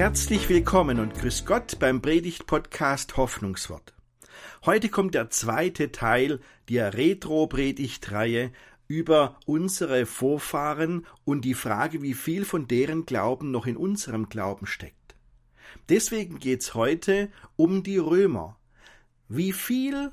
Herzlich 0.00 0.48
willkommen 0.48 0.98
und 0.98 1.12
grüß 1.12 1.44
Gott 1.44 1.78
beim 1.78 2.00
Predigt-Podcast 2.00 3.18
Hoffnungswort. 3.18 3.92
Heute 4.64 4.88
kommt 4.88 5.14
der 5.14 5.28
zweite 5.28 5.92
Teil 5.92 6.40
der 6.70 6.94
Retro-Predigtreihe 6.94 8.50
über 8.88 9.38
unsere 9.44 10.06
Vorfahren 10.06 11.06
und 11.26 11.44
die 11.44 11.52
Frage, 11.52 12.00
wie 12.00 12.14
viel 12.14 12.46
von 12.46 12.66
deren 12.66 13.04
Glauben 13.04 13.50
noch 13.50 13.66
in 13.66 13.76
unserem 13.76 14.30
Glauben 14.30 14.64
steckt. 14.64 15.16
Deswegen 15.90 16.38
geht's 16.38 16.72
heute 16.72 17.30
um 17.56 17.82
die 17.82 17.98
Römer. 17.98 18.58
Wie 19.28 19.52
viel 19.52 20.12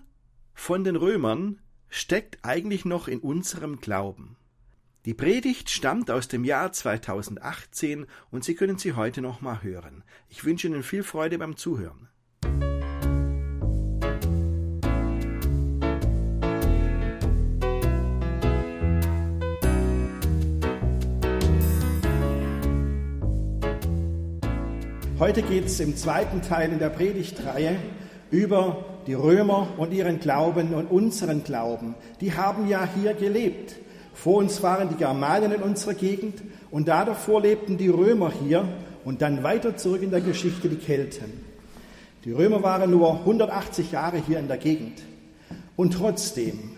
von 0.54 0.84
den 0.84 0.98
Römern 0.98 1.62
steckt 1.88 2.40
eigentlich 2.44 2.84
noch 2.84 3.08
in 3.08 3.20
unserem 3.20 3.80
Glauben? 3.80 4.37
Die 5.08 5.14
Predigt 5.14 5.70
stammt 5.70 6.12
aus 6.12 6.28
dem 6.28 6.44
Jahr 6.44 6.74
2018 6.74 8.08
und 8.30 8.44
Sie 8.44 8.56
können 8.56 8.78
sie 8.78 8.92
heute 8.92 9.22
noch 9.22 9.40
mal 9.40 9.64
hören. 9.64 10.04
Ich 10.28 10.44
wünsche 10.44 10.68
Ihnen 10.68 10.84
viel 10.84 11.02
Freude 11.02 11.38
beim 11.38 11.56
Zuhören. 11.56 12.10
Heute 25.20 25.42
geht 25.42 25.68
es 25.68 25.80
im 25.80 25.96
zweiten 25.96 26.42
Teil 26.42 26.74
in 26.74 26.80
der 26.80 26.90
Predigtreihe 26.90 27.80
über 28.30 28.84
die 29.08 29.14
Römer 29.14 29.70
und 29.78 29.94
ihren 29.94 30.20
Glauben 30.20 30.74
und 30.74 30.88
unseren 30.88 31.46
Glauben. 31.46 31.96
Die 32.20 32.34
haben 32.34 32.68
ja 32.68 32.86
hier 32.94 33.14
gelebt. 33.14 33.87
Vor 34.18 34.38
uns 34.38 34.64
waren 34.64 34.90
die 34.90 34.96
Germanen 34.96 35.52
in 35.52 35.62
unserer 35.62 35.94
Gegend 35.94 36.42
und 36.72 36.88
da 36.88 37.06
davor 37.06 37.44
lebten 37.44 37.78
die 37.78 37.88
Römer 37.88 38.32
hier 38.32 38.68
und 39.06 39.22
dann 39.22 39.44
weiter 39.44 39.78
zurück 39.78 40.02
in 40.02 40.10
der 40.10 40.22
Geschichte 40.22 40.70
die 40.70 40.78
Kelten. 40.78 41.32
Die 42.26 42.32
Römer 42.32 42.64
waren 42.64 42.90
nur 42.90 43.20
180 43.20 43.92
Jahre 43.92 44.18
hier 44.18 44.40
in 44.40 44.48
der 44.48 44.58
Gegend 44.58 45.04
und 45.76 45.94
trotzdem 45.94 46.72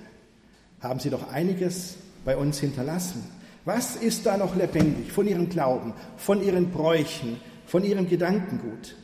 haben 0.82 1.00
sie 1.00 1.10
doch 1.10 1.32
einiges 1.32 1.96
bei 2.26 2.36
uns 2.36 2.60
hinterlassen. 2.60 3.24
Was 3.64 3.96
ist 3.96 4.26
da 4.26 4.36
noch 4.36 4.58
lebendig 4.58 5.14
von 5.14 5.26
ihrem 5.26 5.48
Glauben, 5.48 5.94
von 6.18 6.44
ihren 6.44 6.72
Bräuchen, 6.72 7.38
von 7.66 7.86
ihrem 7.86 8.10
Gedankengut? 8.10 8.98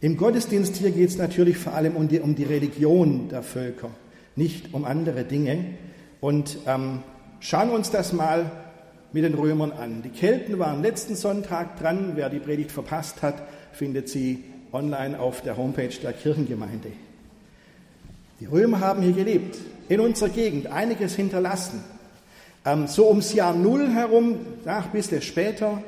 Im 0.00 0.16
Gottesdienst 0.16 0.76
hier 0.76 0.90
geht 0.90 1.10
es 1.10 1.16
natürlich 1.16 1.58
vor 1.58 1.74
allem 1.74 1.94
um 1.94 2.08
die, 2.08 2.18
um 2.18 2.34
die 2.34 2.44
Religion 2.44 3.28
der 3.28 3.44
Völker, 3.44 3.90
nicht 4.34 4.74
um 4.74 4.84
andere 4.84 5.22
Dinge. 5.22 5.64
Und 6.20 6.58
ähm, 6.66 7.02
Schauen 7.48 7.68
wir 7.68 7.76
uns 7.76 7.92
das 7.92 8.12
mal 8.12 8.50
mit 9.12 9.22
den 9.22 9.34
Römern 9.34 9.70
an. 9.70 10.02
Die 10.02 10.08
Kelten 10.08 10.58
waren 10.58 10.82
letzten 10.82 11.14
Sonntag 11.14 11.78
dran. 11.78 12.14
Wer 12.16 12.28
die 12.28 12.40
Predigt 12.40 12.72
verpasst 12.72 13.22
hat, 13.22 13.36
findet 13.72 14.08
sie 14.08 14.42
online 14.72 15.20
auf 15.20 15.42
der 15.42 15.56
Homepage 15.56 15.94
der 16.02 16.12
Kirchengemeinde. 16.12 16.90
Die 18.40 18.46
Römer 18.46 18.80
haben 18.80 19.00
hier 19.00 19.12
gelebt, 19.12 19.58
in 19.88 20.00
unserer 20.00 20.30
Gegend, 20.30 20.66
einiges 20.66 21.14
hinterlassen. 21.14 21.84
Ähm, 22.64 22.88
so 22.88 23.06
ums 23.06 23.32
Jahr 23.32 23.54
Null 23.54 23.90
herum, 23.90 24.38
nach 24.64 24.88
bisschen 24.88 25.22
später, 25.22 25.80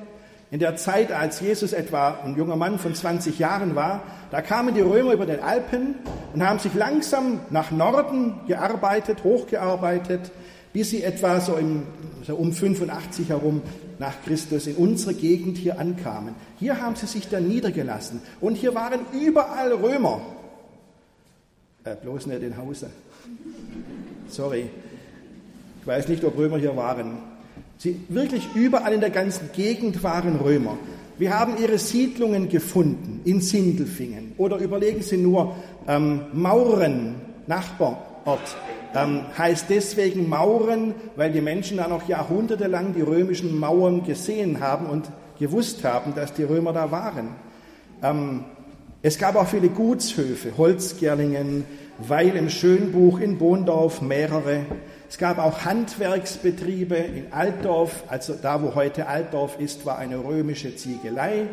in 0.52 0.60
der 0.60 0.76
Zeit, 0.76 1.10
als 1.10 1.40
Jesus 1.40 1.72
etwa 1.72 2.20
ein 2.24 2.36
junger 2.36 2.54
Mann 2.54 2.78
von 2.78 2.94
20 2.94 3.36
Jahren 3.40 3.74
war, 3.74 4.04
da 4.30 4.42
kamen 4.42 4.74
die 4.74 4.80
Römer 4.80 5.12
über 5.12 5.26
den 5.26 5.40
Alpen 5.40 5.96
und 6.32 6.46
haben 6.46 6.60
sich 6.60 6.74
langsam 6.74 7.40
nach 7.50 7.72
Norden 7.72 8.34
gearbeitet, 8.46 9.24
hochgearbeitet, 9.24 10.30
bis 10.72 10.91
sie 10.91 11.02
etwa 11.02 11.41
so, 11.41 11.55
im, 11.56 11.83
so 12.27 12.34
um 12.34 12.53
85 12.53 13.31
herum 13.31 13.62
nach 13.98 14.22
Christus 14.25 14.66
in 14.66 14.76
unsere 14.76 15.15
Gegend 15.15 15.59
hier 15.59 15.78
ankamen. 15.78 16.34
Hier 16.59 16.81
haben 16.81 16.97
sie 16.97 17.06
sich 17.06 17.28
dann 17.28 17.48
niedergelassen 17.48 18.20
und 18.41 18.56
hier 18.56 18.75
waren 18.75 19.00
überall 19.12 19.72
Römer. 19.72 20.20
Äh, 21.84 21.97
bloß 22.03 22.26
nicht 22.26 22.42
in 22.42 22.56
Hause. 22.56 22.91
Sorry. 24.28 24.69
Ich 25.81 25.87
weiß 25.87 26.09
nicht, 26.09 26.22
ob 26.25 26.37
Römer 26.37 26.59
hier 26.59 26.76
waren. 26.76 27.19
Sie, 27.78 28.00
wirklich 28.09 28.48
überall 28.54 28.92
in 28.92 29.00
der 29.00 29.10
ganzen 29.10 29.50
Gegend 29.53 30.03
waren 30.03 30.37
Römer. 30.37 30.76
Wir 31.19 31.38
haben 31.38 31.56
ihre 31.60 31.78
Siedlungen 31.78 32.48
gefunden 32.48 33.21
in 33.25 33.41
Sindelfingen 33.41 34.34
oder 34.37 34.59
überlegen 34.59 35.03
Sie 35.03 35.16
nur 35.16 35.56
ähm, 35.88 36.22
Mauren, 36.32 37.16
Nachbarort 38.28 38.56
ähm, 38.94 39.22
heißt 39.37 39.66
deswegen 39.69 40.28
Mauren, 40.28 40.94
weil 41.16 41.33
die 41.33 41.41
Menschen 41.41 41.78
da 41.78 41.89
noch 41.89 42.09
jahrhundertelang 42.09 42.94
die 42.94 43.03
römischen 43.03 43.59
Mauern 43.59 44.05
gesehen 44.05 44.61
haben 44.61 44.87
und 44.87 45.11
gewusst 45.39 45.84
haben, 45.84 46.15
dass 46.15 46.33
die 46.34 46.44
Römer 46.44 46.72
da 46.72 46.91
waren. 46.91 47.37
Ähm, 48.03 48.44
es 49.03 49.19
gab 49.19 49.37
auch 49.37 49.47
viele 49.47 49.69
Gutshöfe, 49.69 50.56
Holzgerlingen, 50.56 51.65
Weil 52.00 52.37
im 52.37 52.49
Schönbuch, 52.49 53.19
in 53.19 53.39
Bohndorf 53.39 54.03
mehrere. 54.03 54.66
Es 55.09 55.19
gab 55.19 55.39
auch 55.39 55.65
Handwerksbetriebe 55.65 56.95
in 56.95 57.33
Altdorf, 57.33 58.05
also 58.06 58.34
da, 58.41 58.62
wo 58.62 58.77
heute 58.77 59.09
Altdorf 59.09 59.59
ist, 59.59 59.84
war 59.84 59.99
eine 59.99 60.22
römische 60.22 60.77
Ziegelei 60.77 61.49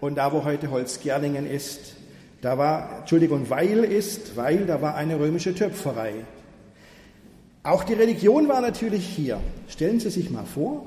und 0.00 0.18
da, 0.18 0.32
wo 0.32 0.44
heute 0.44 0.70
Holzgerlingen 0.70 1.50
ist, 1.50 1.97
da 2.40 2.56
war, 2.56 3.00
Entschuldigung, 3.00 3.50
Weil 3.50 3.84
ist, 3.84 4.36
Weil, 4.36 4.66
da 4.66 4.80
war 4.80 4.94
eine 4.94 5.18
römische 5.18 5.54
Töpferei. 5.54 6.14
Auch 7.62 7.84
die 7.84 7.94
Religion 7.94 8.48
war 8.48 8.60
natürlich 8.60 9.06
hier. 9.06 9.40
Stellen 9.68 10.00
Sie 10.00 10.10
sich 10.10 10.30
mal 10.30 10.44
vor, 10.44 10.86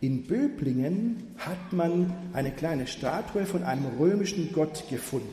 in 0.00 0.22
Böblingen 0.26 1.34
hat 1.38 1.72
man 1.72 2.12
eine 2.32 2.52
kleine 2.52 2.86
Statue 2.86 3.44
von 3.44 3.64
einem 3.64 3.84
römischen 3.98 4.52
Gott 4.52 4.84
gefunden. 4.88 5.28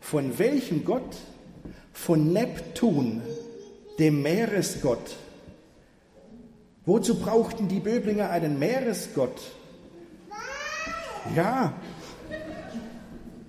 Von 0.00 0.38
welchem 0.38 0.84
Gott? 0.84 1.16
Von 1.92 2.32
Neptun, 2.32 3.22
dem 3.98 4.22
Meeresgott. 4.22 5.16
Wozu 6.86 7.18
brauchten 7.18 7.68
die 7.68 7.80
Böblinger 7.80 8.30
einen 8.30 8.58
Meeresgott? 8.58 9.40
Ja, 11.34 11.74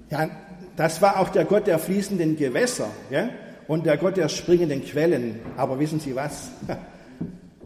ja, 0.10 0.30
das 0.78 1.02
war 1.02 1.20
auch 1.20 1.30
der 1.30 1.44
Gott 1.44 1.68
der 1.68 1.80
fließenden 1.80 2.38
Gewässer. 2.38 2.88
Ja? 3.10 3.30
und 3.68 3.86
der 3.86 3.98
Gott 3.98 4.18
der 4.18 4.30
springenden 4.30 4.84
Quellen. 4.84 5.40
Aber 5.58 5.80
wissen 5.80 6.00
Sie 6.00 6.16
was? 6.16 6.50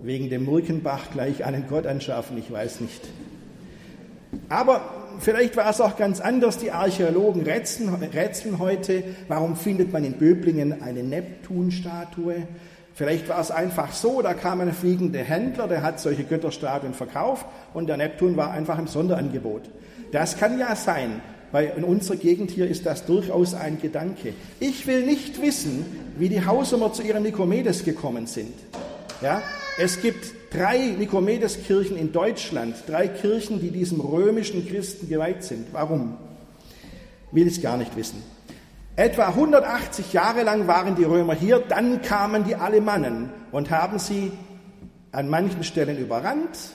Wegen 0.02 0.30
dem 0.30 0.46
Murkenbach 0.46 1.12
gleich 1.12 1.46
einen 1.46 1.68
Gott 1.68 1.86
anschaffen, 1.86 2.38
ich 2.38 2.52
weiß 2.52 2.82
nicht. 2.82 3.02
Aber 4.50 4.82
vielleicht 5.20 5.56
war 5.58 5.70
es 5.70 5.80
auch 5.80 5.96
ganz 5.96 6.20
anders. 6.20 6.58
Die 6.58 6.72
Archäologen 6.72 7.44
rätseln, 7.44 7.94
rätseln 7.94 8.58
heute, 8.58 9.04
warum 9.28 9.56
findet 9.56 9.94
man 9.94 10.04
in 10.04 10.14
Böblingen 10.14 10.82
eine 10.82 11.04
Neptunstatue? 11.04 12.48
Vielleicht 12.96 13.30
war 13.30 13.40
es 13.40 13.52
einfach 13.52 13.94
so, 13.94 14.22
da 14.22 14.34
kam 14.34 14.60
ein 14.60 14.74
fliegender 14.74 15.20
Händler, 15.20 15.68
der 15.68 15.82
hat 15.82 16.00
solche 16.00 16.24
Götterstatuen 16.24 16.94
verkauft 16.94 17.46
und 17.74 17.88
der 17.88 17.98
Neptun 17.98 18.36
war 18.38 18.52
einfach 18.52 18.80
im 18.80 18.88
Sonderangebot. 18.88 19.70
Das 20.12 20.38
kann 20.38 20.60
ja 20.60 20.76
sein 20.76 21.22
weil 21.52 21.74
in 21.78 21.84
unserer 21.84 22.18
Gegend 22.18 22.52
hier 22.52 22.68
ist 22.68 22.86
das 22.86 23.06
durchaus 23.06 23.54
ein 23.54 23.80
Gedanke. 23.82 24.34
Ich 24.60 24.88
will 24.88 25.06
nicht 25.06 25.42
wissen, 25.42 25.86
wie 26.18 26.30
die 26.30 26.46
Hausumer 26.46 26.94
zu 26.94 27.04
ihrem 27.04 27.24
Nikomedes 27.24 27.84
gekommen 27.84 28.28
sind. 28.28 28.54
Ja, 29.22 29.42
es 29.78 30.02
gibt 30.02 30.34
drei 30.52 30.96
Nikomedes-Kirchen 30.98 31.98
in 31.98 32.12
Deutschland, 32.12 32.76
drei 32.88 33.08
Kirchen, 33.08 33.62
die 33.62 33.72
diesem 33.72 34.02
römischen 34.02 34.68
Christen 34.68 35.08
geweiht 35.10 35.44
sind. 35.44 35.68
Warum? 35.72 36.18
Will 37.32 37.48
ich 37.48 37.62
gar 37.62 37.78
nicht 37.78 37.96
wissen. 37.96 38.22
Etwa 38.96 39.30
180 39.30 40.12
Jahre 40.12 40.44
lang 40.44 40.68
waren 40.68 40.96
die 40.96 41.06
Römer 41.06 41.34
hier, 41.34 41.60
dann 41.60 42.02
kamen 42.02 42.44
die 42.44 42.56
Alemannen 42.56 43.30
und 43.52 43.70
haben 43.70 44.00
sie 44.00 44.32
an 45.14 45.30
manchen 45.30 45.64
Stellen 45.64 45.98
überrannt, 45.98 46.74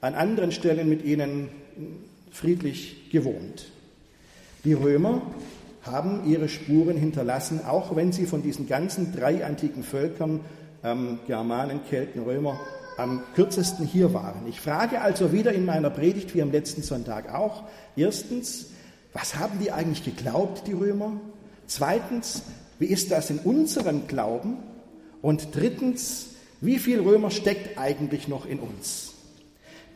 an 0.00 0.14
anderen 0.14 0.50
Stellen 0.50 0.88
mit 0.88 1.04
ihnen 1.04 1.48
friedlich 2.32 3.10
gewohnt. 3.10 3.66
Die 4.64 4.74
Römer 4.74 5.22
haben 5.82 6.24
ihre 6.24 6.48
Spuren 6.48 6.96
hinterlassen, 6.96 7.64
auch 7.66 7.96
wenn 7.96 8.12
sie 8.12 8.26
von 8.26 8.42
diesen 8.42 8.68
ganzen 8.68 9.12
drei 9.12 9.44
antiken 9.44 9.82
Völkern, 9.82 10.40
ähm, 10.84 11.18
Germanen, 11.26 11.80
Kelten, 11.90 12.22
Römer, 12.22 12.60
am 12.96 13.22
kürzesten 13.34 13.84
hier 13.84 14.14
waren. 14.14 14.46
Ich 14.46 14.60
frage 14.60 15.00
also 15.00 15.32
wieder 15.32 15.52
in 15.52 15.64
meiner 15.64 15.90
Predigt 15.90 16.34
wie 16.34 16.42
am 16.42 16.52
letzten 16.52 16.82
Sonntag 16.82 17.34
auch, 17.34 17.64
erstens, 17.96 18.66
was 19.12 19.36
haben 19.36 19.58
die 19.58 19.72
eigentlich 19.72 20.04
geglaubt, 20.04 20.68
die 20.68 20.74
Römer? 20.74 21.20
Zweitens, 21.66 22.42
wie 22.78 22.86
ist 22.86 23.10
das 23.10 23.30
in 23.30 23.38
unserem 23.38 24.06
Glauben? 24.06 24.58
Und 25.22 25.56
drittens, 25.56 26.28
wie 26.60 26.78
viel 26.78 27.00
Römer 27.00 27.30
steckt 27.30 27.78
eigentlich 27.78 28.28
noch 28.28 28.46
in 28.46 28.60
uns? 28.60 29.14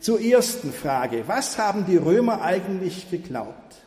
Zur 0.01 0.19
ersten 0.19 0.73
Frage, 0.73 1.23
was 1.27 1.57
haben 1.57 1.85
die 1.85 1.97
Römer 1.97 2.41
eigentlich 2.41 3.09
geglaubt? 3.09 3.86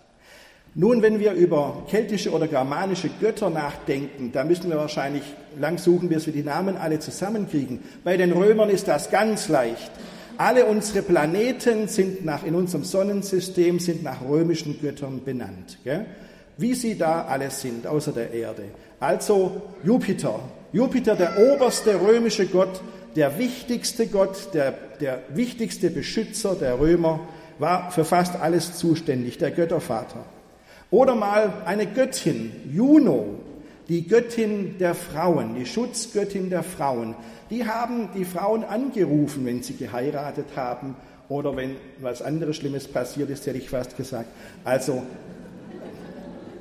Nun, 0.74 1.02
wenn 1.02 1.18
wir 1.18 1.32
über 1.32 1.82
keltische 1.88 2.30
oder 2.30 2.46
germanische 2.46 3.10
Götter 3.20 3.50
nachdenken, 3.50 4.30
da 4.32 4.44
müssen 4.44 4.70
wir 4.70 4.76
wahrscheinlich 4.76 5.24
lang 5.58 5.78
suchen, 5.78 6.08
bis 6.08 6.26
wir 6.26 6.32
die 6.32 6.44
Namen 6.44 6.76
alle 6.76 7.00
zusammenkriegen. 7.00 7.80
Bei 8.04 8.16
den 8.16 8.30
Römern 8.30 8.70
ist 8.70 8.86
das 8.86 9.10
ganz 9.10 9.48
leicht. 9.48 9.90
Alle 10.38 10.66
unsere 10.66 11.02
Planeten 11.02 11.88
sind 11.88 12.24
nach, 12.24 12.44
in 12.44 12.54
unserem 12.54 12.84
Sonnensystem 12.84 13.80
sind 13.80 14.04
nach 14.04 14.22
römischen 14.26 14.80
Göttern 14.80 15.22
benannt. 15.24 15.78
Gell? 15.82 16.06
Wie 16.56 16.74
sie 16.74 16.96
da 16.96 17.24
alle 17.24 17.50
sind, 17.50 17.86
außer 17.86 18.12
der 18.12 18.32
Erde. 18.32 18.62
Also 19.00 19.60
Jupiter. 19.82 20.38
Jupiter, 20.72 21.16
der 21.16 21.36
oberste 21.52 22.00
römische 22.00 22.46
Gott, 22.46 22.80
der 23.16 23.38
wichtigste 23.38 24.06
Gott, 24.06 24.54
der, 24.54 24.72
der 25.00 25.20
wichtigste 25.30 25.90
Beschützer 25.90 26.54
der 26.54 26.78
Römer, 26.78 27.20
war 27.58 27.90
für 27.90 28.04
fast 28.04 28.36
alles 28.36 28.76
zuständig, 28.76 29.36
der 29.38 29.50
Göttervater. 29.50 30.24
Oder 30.90 31.14
mal 31.14 31.52
eine 31.66 31.86
Göttin, 31.86 32.52
Juno, 32.72 33.36
die 33.88 34.06
Göttin 34.06 34.76
der 34.78 34.94
Frauen, 34.94 35.54
die 35.54 35.66
Schutzgöttin 35.66 36.50
der 36.50 36.62
Frauen. 36.62 37.14
Die 37.50 37.66
haben 37.66 38.08
die 38.14 38.24
Frauen 38.24 38.64
angerufen, 38.64 39.44
wenn 39.46 39.62
sie 39.62 39.74
geheiratet 39.74 40.46
haben 40.56 40.96
oder 41.28 41.56
wenn 41.56 41.76
was 42.00 42.22
anderes 42.22 42.56
Schlimmes 42.56 42.88
passiert 42.88 43.30
ist, 43.30 43.46
hätte 43.46 43.58
ich 43.58 43.70
fast 43.70 43.96
gesagt. 43.96 44.28
Also 44.64 45.02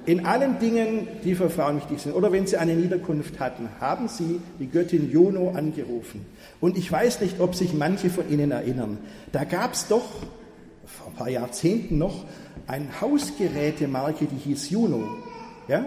in 0.06 0.26
allen 0.26 0.58
Dingen, 0.60 1.08
die 1.24 1.36
für 1.36 1.50
Frauen 1.50 1.78
wichtig 1.78 2.00
sind, 2.00 2.14
oder 2.14 2.32
wenn 2.32 2.48
sie 2.48 2.58
eine 2.58 2.74
Niederkunft 2.74 3.40
hatten, 3.40 3.70
haben 3.80 4.08
sie 4.08 4.42
die 4.60 4.68
Göttin 4.68 5.12
Juno 5.12 5.52
angerufen. 5.52 6.26
Und 6.60 6.78
ich 6.78 6.92
weiß 6.92 7.22
nicht, 7.22 7.40
ob 7.40 7.54
sich 7.54 7.74
manche 7.74 8.10
von 8.10 8.28
Ihnen 8.30 8.50
erinnern. 8.50 8.98
Da 9.32 9.44
gab 9.44 9.74
es 9.74 9.88
doch 9.88 10.06
vor 10.98 11.08
ein 11.08 11.14
paar 11.14 11.30
Jahrzehnten 11.30 11.98
noch 11.98 12.26
eine 12.68 13.02
Hausgerätemarke, 13.02 14.26
die 14.26 14.38
hieß 14.38 14.70
Juno. 14.70 15.18
Ja? 15.68 15.86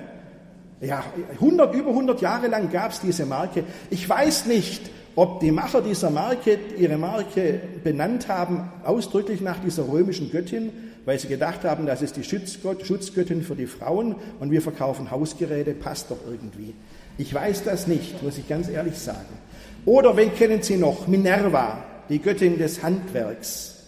Ja, 0.80 1.04
100, 1.34 1.74
über 1.74 1.90
100 1.90 2.20
Jahre 2.20 2.48
lang 2.48 2.70
gab 2.70 2.90
es 2.90 3.00
diese 3.00 3.24
Marke. 3.24 3.64
Ich 3.90 4.08
weiß 4.08 4.46
nicht, 4.46 4.90
ob 5.14 5.40
die 5.40 5.52
Macher 5.52 5.80
dieser 5.80 6.10
Marke 6.10 6.58
ihre 6.76 6.98
Marke 6.98 7.60
benannt 7.84 8.28
haben, 8.28 8.68
ausdrücklich 8.84 9.40
nach 9.40 9.60
dieser 9.60 9.88
römischen 9.88 10.30
Göttin, 10.30 10.72
weil 11.04 11.18
sie 11.18 11.28
gedacht 11.28 11.64
haben, 11.64 11.86
das 11.86 12.02
ist 12.02 12.16
die 12.16 12.24
Schutzgott, 12.24 12.84
Schutzgöttin 12.86 13.42
für 13.42 13.54
die 13.54 13.66
Frauen 13.66 14.16
und 14.40 14.50
wir 14.50 14.62
verkaufen 14.62 15.10
Hausgeräte, 15.10 15.72
passt 15.72 16.10
doch 16.10 16.18
irgendwie. 16.28 16.74
Ich 17.18 17.32
weiß 17.32 17.64
das 17.64 17.86
nicht, 17.86 18.22
muss 18.22 18.38
ich 18.38 18.48
ganz 18.48 18.68
ehrlich 18.68 18.98
sagen. 18.98 19.38
Oder 19.84 20.16
wen 20.16 20.34
kennen 20.34 20.62
Sie 20.62 20.76
noch? 20.76 21.06
Minerva, 21.06 21.84
die 22.08 22.20
Göttin 22.20 22.58
des 22.58 22.82
Handwerks. 22.82 23.81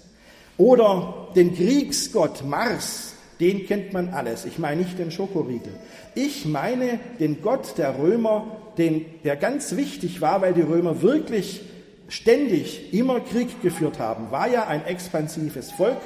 Oder 0.56 1.28
den 1.34 1.54
Kriegsgott 1.54 2.44
Mars, 2.44 3.14
den 3.40 3.66
kennt 3.66 3.92
man 3.92 4.10
alles. 4.10 4.44
Ich 4.44 4.58
meine 4.58 4.82
nicht 4.82 4.98
den 4.98 5.10
Schokoriegel. 5.10 5.72
Ich 6.14 6.46
meine 6.46 7.00
den 7.18 7.42
Gott 7.42 7.76
der 7.76 7.98
Römer, 7.98 8.46
den, 8.78 9.04
der 9.24 9.36
ganz 9.36 9.76
wichtig 9.76 10.20
war, 10.20 10.42
weil 10.42 10.54
die 10.54 10.60
Römer 10.60 11.02
wirklich 11.02 11.62
ständig 12.08 12.92
immer 12.94 13.20
Krieg 13.20 13.62
geführt 13.62 13.98
haben. 13.98 14.30
War 14.30 14.48
ja 14.48 14.66
ein 14.66 14.84
expansives 14.84 15.72
Volk. 15.72 15.98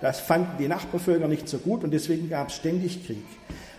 Das 0.00 0.20
fanden 0.20 0.58
die 0.58 0.68
Nachbarvölker 0.68 1.26
nicht 1.26 1.48
so 1.48 1.58
gut 1.58 1.82
und 1.82 1.90
deswegen 1.90 2.28
gab 2.28 2.48
es 2.48 2.56
ständig 2.56 3.06
Krieg. 3.06 3.24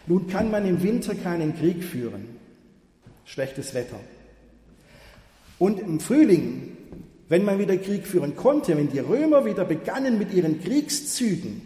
Nun 0.07 0.27
kann 0.27 0.49
man 0.51 0.67
im 0.67 0.81
Winter 0.83 1.15
keinen 1.15 1.57
Krieg 1.57 1.83
führen. 1.83 2.37
Schlechtes 3.25 3.73
Wetter. 3.73 3.99
Und 5.59 5.79
im 5.79 5.99
Frühling 5.99 6.76
wenn 7.29 7.43
man 7.43 7.59
wieder 7.59 7.77
Krieg 7.77 8.07
führen 8.07 8.35
konnte, 8.35 8.77
wenn 8.77 8.89
die 8.89 8.99
Römer 8.99 9.45
wieder 9.45 9.65
begannen 9.65 10.17
mit 10.17 10.33
ihren 10.33 10.61
Kriegszügen, 10.61 11.61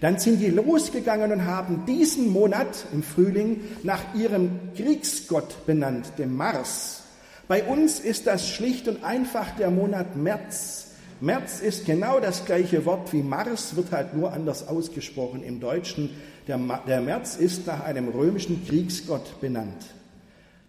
dann 0.00 0.18
sind 0.18 0.40
die 0.40 0.50
losgegangen 0.50 1.32
und 1.32 1.44
haben 1.44 1.84
diesen 1.86 2.28
Monat 2.28 2.86
im 2.92 3.02
Frühling 3.02 3.60
nach 3.82 4.14
ihrem 4.14 4.50
Kriegsgott 4.76 5.66
benannt, 5.66 6.12
dem 6.18 6.36
Mars. 6.36 7.02
Bei 7.48 7.64
uns 7.64 8.00
ist 8.00 8.26
das 8.26 8.48
schlicht 8.48 8.88
und 8.88 9.04
einfach 9.04 9.54
der 9.56 9.70
Monat 9.70 10.16
März. 10.16 10.88
März 11.20 11.60
ist 11.60 11.86
genau 11.86 12.18
das 12.18 12.44
gleiche 12.44 12.84
Wort 12.84 13.12
wie 13.12 13.22
Mars, 13.22 13.76
wird 13.76 13.92
halt 13.92 14.16
nur 14.16 14.32
anders 14.32 14.66
ausgesprochen 14.66 15.42
im 15.44 15.60
Deutschen. 15.60 16.10
Der, 16.48 16.58
der 16.86 17.00
März 17.00 17.36
ist 17.36 17.66
nach 17.66 17.84
einem 17.84 18.08
römischen 18.08 18.66
Kriegsgott 18.66 19.40
benannt. 19.40 19.84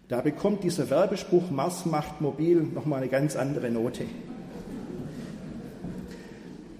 Da 0.08 0.20
bekommt 0.20 0.64
dieser 0.64 0.90
Werbespruch 0.90 1.50
Mars 1.50 1.86
macht 1.86 2.20
mobil 2.20 2.62
nochmal 2.62 3.00
eine 3.00 3.08
ganz 3.08 3.36
andere 3.36 3.70
Note. 3.70 4.04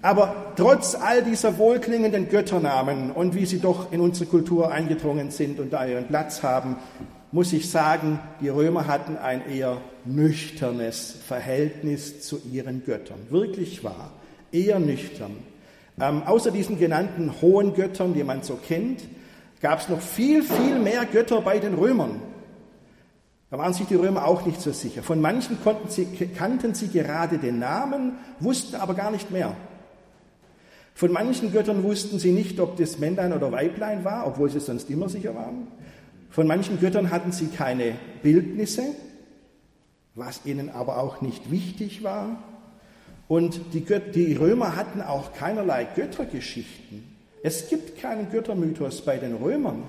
Aber 0.03 0.53
trotz 0.55 0.93
all 0.93 1.23
dieser 1.23 1.57
wohlklingenden 1.57 2.29
Götternamen 2.29 3.11
und 3.11 3.33
wie 3.33 3.47
sie 3.47 3.59
doch 3.59 3.91
in 3.91 4.01
unsere 4.01 4.29
Kultur 4.29 4.71
eingedrungen 4.71 5.31
sind 5.31 5.59
und 5.59 5.73
da 5.73 5.87
ihren 5.87 6.05
Platz 6.05 6.43
haben, 6.43 6.75
muss 7.31 7.51
ich 7.53 7.71
sagen, 7.71 8.19
die 8.39 8.49
Römer 8.49 8.85
hatten 8.85 9.17
ein 9.17 9.41
eher 9.49 9.81
nüchternes 10.05 11.17
Verhältnis 11.27 12.21
zu 12.21 12.39
ihren 12.51 12.85
Göttern. 12.85 13.17
Wirklich 13.31 13.83
wahr. 13.83 14.11
Eher 14.51 14.79
nüchtern. 14.79 15.35
Ähm, 15.99 16.21
außer 16.23 16.51
diesen 16.51 16.77
genannten 16.77 17.41
hohen 17.41 17.73
Göttern, 17.73 18.13
die 18.13 18.23
man 18.23 18.43
so 18.43 18.55
kennt, 18.55 19.01
gab 19.61 19.79
es 19.79 19.89
noch 19.89 20.01
viel, 20.01 20.43
viel 20.43 20.77
mehr 20.77 21.05
Götter 21.05 21.41
bei 21.41 21.57
den 21.57 21.73
Römern. 21.73 22.21
Da 23.51 23.57
waren 23.57 23.73
sich 23.73 23.85
die 23.85 23.95
Römer 23.95 24.25
auch 24.25 24.45
nicht 24.45 24.59
so 24.59 24.71
sicher. 24.71 25.03
Von 25.03 25.21
manchen 25.21 25.57
sie, 25.89 26.05
kannten 26.35 26.73
sie 26.73 26.87
gerade 26.87 27.37
den 27.37 27.59
Namen, 27.59 28.13
wussten 28.39 28.75
aber 28.75 28.95
gar 28.95 29.11
nicht 29.11 29.31
mehr. 29.31 29.55
Von 30.95 31.11
manchen 31.11 31.51
Göttern 31.51 31.83
wussten 31.83 32.19
sie 32.19 32.31
nicht, 32.31 32.59
ob 32.59 32.77
das 32.77 32.99
Männlein 32.99 33.33
oder 33.33 33.51
Weiblein 33.51 34.03
war, 34.03 34.25
obwohl 34.25 34.49
sie 34.49 34.59
sonst 34.59 34.89
immer 34.89 35.09
sicher 35.09 35.35
waren. 35.35 35.67
Von 36.29 36.47
manchen 36.47 36.79
Göttern 36.79 37.11
hatten 37.11 37.31
sie 37.31 37.47
keine 37.47 37.95
Bildnisse, 38.23 38.83
was 40.15 40.45
ihnen 40.45 40.69
aber 40.69 40.97
auch 40.97 41.21
nicht 41.21 41.51
wichtig 41.51 42.03
war. 42.03 42.43
Und 43.27 43.73
die, 43.73 43.83
Göt 43.83 44.15
die 44.15 44.35
Römer 44.35 44.75
hatten 44.75 45.01
auch 45.01 45.33
keinerlei 45.33 45.83
Göttergeschichten. 45.83 47.03
Es 47.43 47.69
gibt 47.69 47.99
keinen 47.99 48.31
Göttermythos 48.31 49.01
bei 49.01 49.17
den 49.17 49.35
Römern 49.35 49.83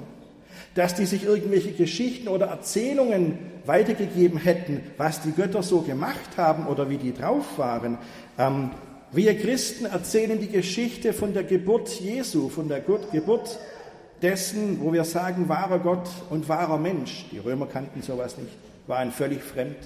dass 0.77 0.95
die 0.95 1.07
sich 1.07 1.25
irgendwelche 1.25 1.73
Geschichten 1.73 2.29
oder 2.29 2.47
Erzählungen 2.47 3.39
weitergegeben 3.65 4.39
hätten, 4.39 4.83
was 4.99 5.23
die 5.23 5.33
Götter 5.33 5.63
so 5.63 5.81
gemacht 5.81 6.37
haben 6.37 6.67
oder 6.67 6.89
wie 6.89 6.99
die 6.99 7.13
drauf 7.13 7.59
waren. 7.59 7.99
Ähm, 8.39 8.71
wir 9.11 9.39
Christen 9.39 9.87
erzählen 9.87 10.39
die 10.39 10.49
Geschichte 10.49 11.13
von 11.13 11.33
der 11.33 11.45
Geburt 11.45 11.89
Jesu, 12.01 12.51
von 12.51 12.69
der 12.69 12.81
Geburt 12.81 13.59
dessen, 14.21 14.81
wo 14.81 14.93
wir 14.93 15.05
sagen, 15.05 15.49
wahrer 15.49 15.79
Gott 15.79 16.09
und 16.29 16.49
wahrer 16.49 16.79
Mensch. 16.79 17.27
Die 17.33 17.39
Römer 17.39 17.67
kannten 17.67 18.03
sowas 18.03 18.37
nicht, 18.37 18.53
waren 18.87 19.13
völlig 19.13 19.43
fremd. 19.43 19.77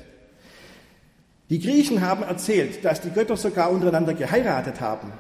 Die 1.50 1.60
Griechen 1.60 2.00
haben 2.00 2.24
erzählt, 2.24 2.84
dass 2.84 3.00
die 3.00 3.10
Götter 3.10 3.36
sogar 3.36 3.70
untereinander 3.70 4.14
geheiratet 4.14 4.80
haben. 4.80 5.12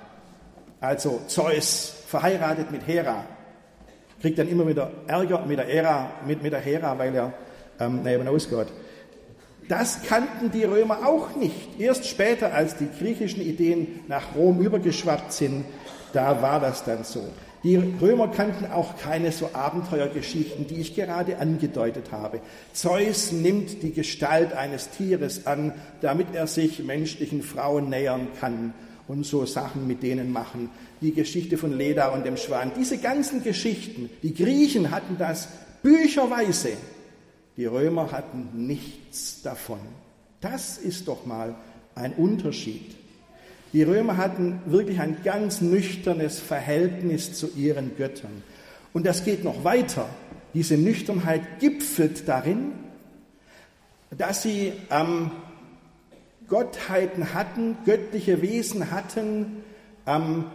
Also 0.80 1.20
Zeus 1.28 1.94
verheiratet 2.06 2.72
mit 2.72 2.86
Hera, 2.86 3.24
kriegt 4.20 4.38
dann 4.38 4.48
immer 4.48 4.66
wieder 4.66 4.90
Ärger 5.06 5.44
mit 5.46 5.58
der, 5.58 5.68
Ära, 5.68 6.10
mit, 6.26 6.42
mit 6.42 6.52
der 6.52 6.60
Hera, 6.60 6.98
weil 6.98 7.14
er 7.14 7.32
ähm, 7.78 8.00
neben 8.04 8.26
ausgeht. 8.28 8.68
Das 9.68 10.02
kannten 10.02 10.50
die 10.50 10.64
Römer 10.64 11.06
auch 11.06 11.36
nicht. 11.36 11.78
Erst 11.78 12.06
später, 12.06 12.52
als 12.52 12.76
die 12.76 12.88
griechischen 12.98 13.40
Ideen 13.40 14.00
nach 14.08 14.34
Rom 14.34 14.60
übergeschwappt 14.60 15.32
sind, 15.32 15.64
da 16.12 16.42
war 16.42 16.60
das 16.60 16.84
dann 16.84 17.04
so. 17.04 17.22
Die 17.62 17.76
Römer 17.76 18.28
kannten 18.28 18.72
auch 18.72 18.96
keine 18.96 19.32
so 19.32 19.50
Abenteuergeschichten, 19.52 20.66
die 20.66 20.80
ich 20.80 20.96
gerade 20.96 21.38
angedeutet 21.38 22.10
habe. 22.10 22.40
Zeus 22.72 23.32
nimmt 23.32 23.82
die 23.82 23.92
Gestalt 23.92 24.54
eines 24.54 24.90
Tieres 24.90 25.46
an, 25.46 25.74
damit 26.00 26.34
er 26.34 26.46
sich 26.46 26.82
menschlichen 26.82 27.42
Frauen 27.42 27.90
nähern 27.90 28.28
kann 28.40 28.72
und 29.08 29.26
so 29.26 29.44
Sachen 29.44 29.86
mit 29.86 30.02
denen 30.02 30.32
machen. 30.32 30.70
Die 31.00 31.12
Geschichte 31.12 31.56
von 31.56 31.76
Leda 31.76 32.08
und 32.08 32.26
dem 32.26 32.36
Schwan. 32.36 32.72
Diese 32.78 32.98
ganzen 32.98 33.42
Geschichten, 33.42 34.10
die 34.22 34.34
Griechen 34.34 34.90
hatten 34.90 35.16
das 35.18 35.48
bücherweise. 35.82 36.72
Die 37.56 37.66
Römer 37.66 38.12
hatten 38.12 38.66
nichts 38.66 39.42
davon. 39.42 39.80
Das 40.40 40.78
ist 40.78 41.08
doch 41.08 41.26
mal 41.26 41.54
ein 41.94 42.12
Unterschied. 42.14 42.96
Die 43.72 43.82
Römer 43.82 44.16
hatten 44.16 44.60
wirklich 44.66 44.98
ein 45.00 45.18
ganz 45.22 45.60
nüchternes 45.60 46.40
Verhältnis 46.40 47.34
zu 47.34 47.48
ihren 47.56 47.96
Göttern. 47.96 48.42
Und 48.92 49.06
das 49.06 49.24
geht 49.24 49.44
noch 49.44 49.62
weiter. 49.62 50.08
Diese 50.54 50.76
Nüchternheit 50.76 51.60
gipfelt 51.60 52.26
darin, 52.28 52.72
dass 54.10 54.42
sie 54.42 54.72
am 54.88 55.30
Gottheiten 56.48 57.32
hatten, 57.32 57.76
göttliche 57.84 58.42
Wesen 58.42 58.90
hatten. 58.90 59.62
Ähm, 60.06 60.46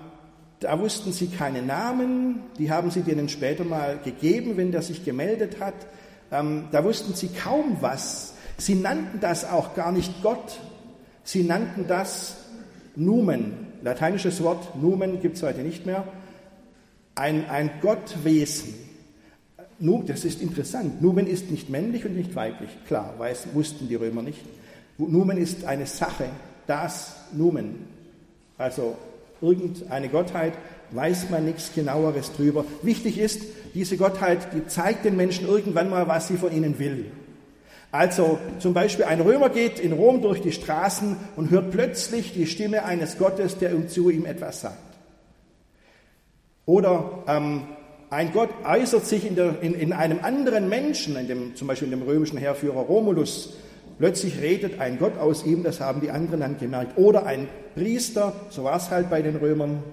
da 0.60 0.80
wussten 0.80 1.12
sie 1.12 1.28
keine 1.28 1.62
Namen, 1.62 2.42
die 2.58 2.72
haben 2.72 2.92
sie 2.92 3.02
denen 3.02 3.30
später 3.30 3.64
mal 3.64 4.00
gegeben, 4.04 4.58
wenn 4.58 4.72
der 4.72 4.82
sich 4.82 5.04
gemeldet 5.04 5.60
hat. 5.60 5.76
Ähm, 6.32 6.70
da 6.72 6.84
wussten 6.84 7.14
sie 7.14 7.30
kaum 7.30 7.78
was. 7.82 8.34
Sie 8.58 8.76
nannten 8.76 9.20
das 9.20 9.46
auch 9.46 9.76
gar 9.76 9.92
nicht 9.92 10.24
Gott, 10.24 10.60
sie 11.24 11.44
nannten 11.44 11.88
das 11.88 12.38
Numen, 12.96 13.68
lateinisches 13.82 14.42
Wort, 14.42 14.82
Numen 14.82 15.22
gibt 15.22 15.36
es 15.36 15.44
heute 15.44 15.62
nicht 15.62 15.86
mehr, 15.86 16.08
ein, 17.16 17.50
ein 17.50 17.70
Gottwesen. 17.82 18.74
Das 20.08 20.24
ist 20.24 20.42
interessant. 20.42 21.02
Numen 21.02 21.28
ist 21.28 21.52
nicht 21.52 21.70
männlich 21.70 22.06
und 22.06 22.16
nicht 22.16 22.34
weiblich. 22.34 22.70
Klar, 22.88 23.14
weiß, 23.18 23.48
wussten 23.54 23.90
die 23.90 23.96
Römer 23.96 24.22
nicht. 24.22 24.40
Numen 24.98 25.38
ist 25.38 25.66
eine 25.66 25.86
Sache, 25.86 26.30
das 26.66 27.18
Numen. 27.34 27.88
Also 28.58 28.96
irgendeine 29.42 30.10
Gottheit, 30.10 30.54
weiß 30.92 31.30
man 31.30 31.46
nichts 31.46 31.74
genaueres 31.74 32.32
drüber. 32.34 32.66
Wichtig 32.82 33.18
ist, 33.18 33.42
diese 33.74 33.98
Gottheit, 33.98 34.54
die 34.54 34.66
zeigt 34.68 35.06
den 35.06 35.18
Menschen 35.18 35.48
irgendwann 35.48 35.90
mal, 35.90 36.08
was 36.08 36.28
sie 36.28 36.38
von 36.38 36.52
ihnen 36.52 36.80
will. 36.80 37.12
Also 37.92 38.40
zum 38.60 38.74
Beispiel 38.74 39.06
ein 39.06 39.22
Römer 39.22 39.50
geht 39.50 39.80
in 39.80 39.94
Rom 39.94 40.22
durch 40.22 40.42
die 40.42 40.52
Straßen 40.52 41.16
und 41.36 41.50
hört 41.50 41.72
plötzlich 41.72 42.34
die 42.34 42.46
Stimme 42.46 42.84
eines 42.84 43.18
Gottes, 43.18 43.58
der 43.58 43.88
zu 43.88 44.10
ihm 44.10 44.26
etwas 44.26 44.62
sagt. 44.62 44.78
Oder 46.66 47.24
ähm, 47.28 47.62
ein 48.10 48.32
Gott 48.34 48.50
äußert 48.66 49.06
sich 49.06 49.26
in, 49.26 49.36
der, 49.36 49.62
in, 49.62 49.74
in 49.74 49.94
einem 49.94 50.20
anderen 50.24 50.68
Menschen, 50.68 51.16
in 51.16 51.28
dem, 51.28 51.56
zum 51.56 51.68
Beispiel 51.68 51.92
in 51.92 52.00
dem 52.00 52.08
römischen 52.08 52.38
Heerführer 52.38 52.82
Romulus. 52.82 53.54
Plötzlich 53.98 54.42
redet 54.42 54.80
ein 54.80 55.00
Gott 55.00 55.18
aus 55.18 55.46
ihm, 55.46 55.64
das 55.64 55.80
haben 55.80 56.02
die 56.02 56.12
anderen 56.12 56.42
dann 56.42 56.58
gemerkt. 56.58 56.98
Oder 56.98 57.26
ein 57.26 57.48
Priester, 57.76 58.34
so 58.50 58.64
war 58.64 58.78
es 58.78 58.90
halt 58.90 59.10
bei 59.10 59.22
den 59.22 59.36
Römern, 59.36 59.84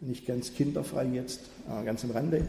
nicht 0.00 0.26
ganz 0.26 0.54
kinderfrei 0.54 1.06
jetzt, 1.06 1.40
aber 1.68 1.82
ganz 1.82 2.04
am 2.04 2.10
Rande. 2.10 2.46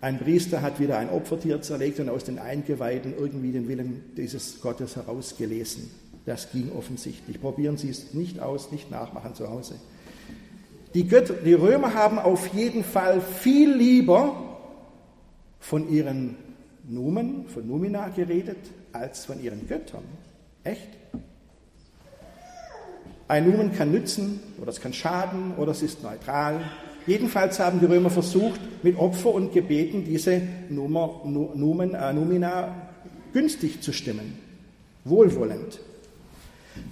Ein 0.00 0.18
Priester 0.18 0.62
hat 0.62 0.80
wieder 0.80 0.96
ein 0.98 1.10
Opfertier 1.10 1.60
zerlegt 1.60 2.00
und 2.00 2.08
aus 2.08 2.24
den 2.24 2.38
Eingeweiden 2.38 3.14
irgendwie 3.18 3.52
den 3.52 3.68
Willen 3.68 4.02
dieses 4.16 4.60
Gottes 4.60 4.96
herausgelesen. 4.96 5.90
Das 6.24 6.50
ging 6.50 6.70
offensichtlich. 6.76 7.40
Probieren 7.40 7.76
Sie 7.76 7.90
es 7.90 8.14
nicht 8.14 8.40
aus, 8.40 8.70
nicht 8.72 8.90
nachmachen 8.90 9.34
zu 9.34 9.50
Hause. 9.50 9.74
Die, 10.94 11.06
Götter, 11.06 11.34
die 11.34 11.54
Römer 11.54 11.94
haben 11.94 12.18
auf 12.18 12.48
jeden 12.54 12.84
Fall 12.84 13.20
viel 13.20 13.74
lieber 13.74 14.58
von 15.58 15.90
ihren 15.90 16.36
Numen, 16.88 17.46
von 17.48 17.66
Numina 17.66 18.08
geredet, 18.08 18.58
als 18.92 19.26
von 19.26 19.42
ihren 19.42 19.68
Göttern. 19.68 20.04
Echt? 20.64 20.88
Ein 23.28 23.50
Numen 23.50 23.76
kann 23.76 23.92
nützen 23.92 24.40
oder 24.58 24.70
es 24.70 24.80
kann 24.80 24.94
schaden 24.94 25.52
oder 25.58 25.72
es 25.72 25.82
ist 25.82 26.02
neutral. 26.02 26.60
Jedenfalls 27.06 27.60
haben 27.60 27.78
die 27.78 27.86
Römer 27.86 28.08
versucht, 28.08 28.60
mit 28.82 28.98
Opfer 28.98 29.32
und 29.34 29.52
Gebeten 29.52 30.04
diese 30.04 30.40
Nummer, 30.70 31.20
Numen, 31.24 31.94
äh, 31.94 32.12
Numina 32.14 32.74
günstig 33.34 33.82
zu 33.82 33.92
stimmen, 33.92 34.38
wohlwollend. 35.04 35.78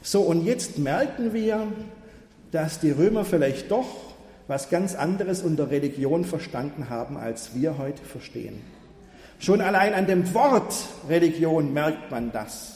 So, 0.02 0.20
und 0.20 0.44
jetzt 0.44 0.78
merken 0.78 1.32
wir, 1.32 1.66
dass 2.52 2.80
die 2.80 2.90
Römer 2.90 3.24
vielleicht 3.24 3.70
doch 3.70 3.86
was 4.46 4.68
ganz 4.68 4.94
anderes 4.94 5.42
unter 5.42 5.70
Religion 5.70 6.24
verstanden 6.24 6.88
haben, 6.88 7.16
als 7.16 7.54
wir 7.54 7.78
heute 7.78 8.02
verstehen. 8.04 8.60
Schon 9.38 9.60
allein 9.60 9.94
an 9.94 10.06
dem 10.06 10.32
Wort 10.34 10.74
Religion 11.08 11.72
merkt 11.72 12.10
man 12.10 12.30
das. 12.32 12.75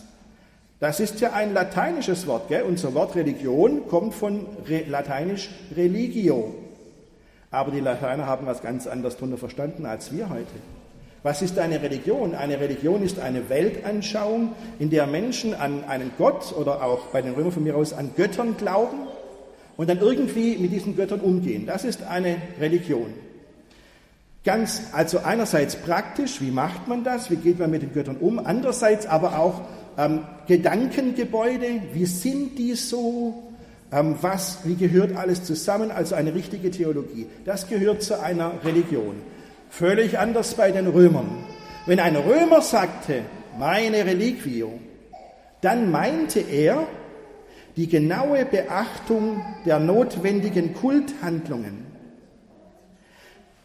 Das 0.80 0.98
ist 0.98 1.20
ja 1.20 1.34
ein 1.34 1.52
lateinisches 1.52 2.26
Wort. 2.26 2.48
Gell? 2.48 2.62
Unser 2.62 2.94
Wort 2.94 3.14
Religion 3.14 3.86
kommt 3.86 4.14
von 4.14 4.46
Re 4.66 4.84
lateinisch 4.88 5.50
religio. 5.76 6.54
Aber 7.50 7.70
die 7.70 7.80
Lateiner 7.80 8.26
haben 8.26 8.46
was 8.46 8.62
ganz 8.62 8.86
anderes 8.86 9.16
darunter 9.16 9.36
verstanden 9.36 9.84
als 9.84 10.10
wir 10.10 10.30
heute. 10.30 10.46
Was 11.22 11.42
ist 11.42 11.58
eine 11.58 11.82
Religion? 11.82 12.34
Eine 12.34 12.60
Religion 12.60 13.02
ist 13.02 13.18
eine 13.18 13.50
Weltanschauung, 13.50 14.52
in 14.78 14.88
der 14.88 15.06
Menschen 15.06 15.52
an 15.52 15.84
einen 15.84 16.12
Gott 16.16 16.54
oder 16.56 16.82
auch 16.82 17.08
bei 17.08 17.20
den 17.20 17.34
Römern 17.34 17.52
von 17.52 17.62
mir 17.62 17.76
aus 17.76 17.92
an 17.92 18.12
Göttern 18.16 18.56
glauben 18.56 19.00
und 19.76 19.90
dann 19.90 19.98
irgendwie 19.98 20.56
mit 20.56 20.72
diesen 20.72 20.96
Göttern 20.96 21.20
umgehen. 21.20 21.66
Das 21.66 21.84
ist 21.84 22.04
eine 22.04 22.36
Religion. 22.58 23.12
Ganz, 24.44 24.80
also 24.92 25.18
einerseits 25.18 25.76
praktisch, 25.76 26.40
wie 26.40 26.50
macht 26.50 26.88
man 26.88 27.04
das, 27.04 27.30
wie 27.30 27.36
geht 27.36 27.58
man 27.58 27.70
mit 27.70 27.82
den 27.82 27.92
Göttern 27.92 28.16
um, 28.16 28.38
andererseits 28.38 29.06
aber 29.06 29.38
auch 29.38 29.60
ähm, 29.98 30.24
Gedankengebäude, 30.46 31.82
wie 31.92 32.06
sind 32.06 32.58
die 32.58 32.74
so, 32.74 33.42
ähm, 33.92 34.16
was, 34.20 34.58
wie 34.64 34.76
gehört 34.76 35.16
alles 35.16 35.44
zusammen, 35.44 35.90
also 35.90 36.14
eine 36.14 36.34
richtige 36.34 36.70
Theologie. 36.70 37.26
Das 37.44 37.68
gehört 37.68 38.02
zu 38.02 38.20
einer 38.20 38.52
Religion. 38.64 39.16
Völlig 39.70 40.18
anders 40.18 40.54
bei 40.54 40.72
den 40.72 40.86
Römern. 40.88 41.28
Wenn 41.86 42.00
ein 42.00 42.16
Römer 42.16 42.60
sagte, 42.60 43.22
meine 43.58 44.04
Reliquio, 44.04 44.78
dann 45.60 45.90
meinte 45.90 46.40
er 46.40 46.86
die 47.76 47.88
genaue 47.88 48.44
Beachtung 48.44 49.42
der 49.64 49.78
notwendigen 49.78 50.74
Kulthandlungen. 50.74 51.86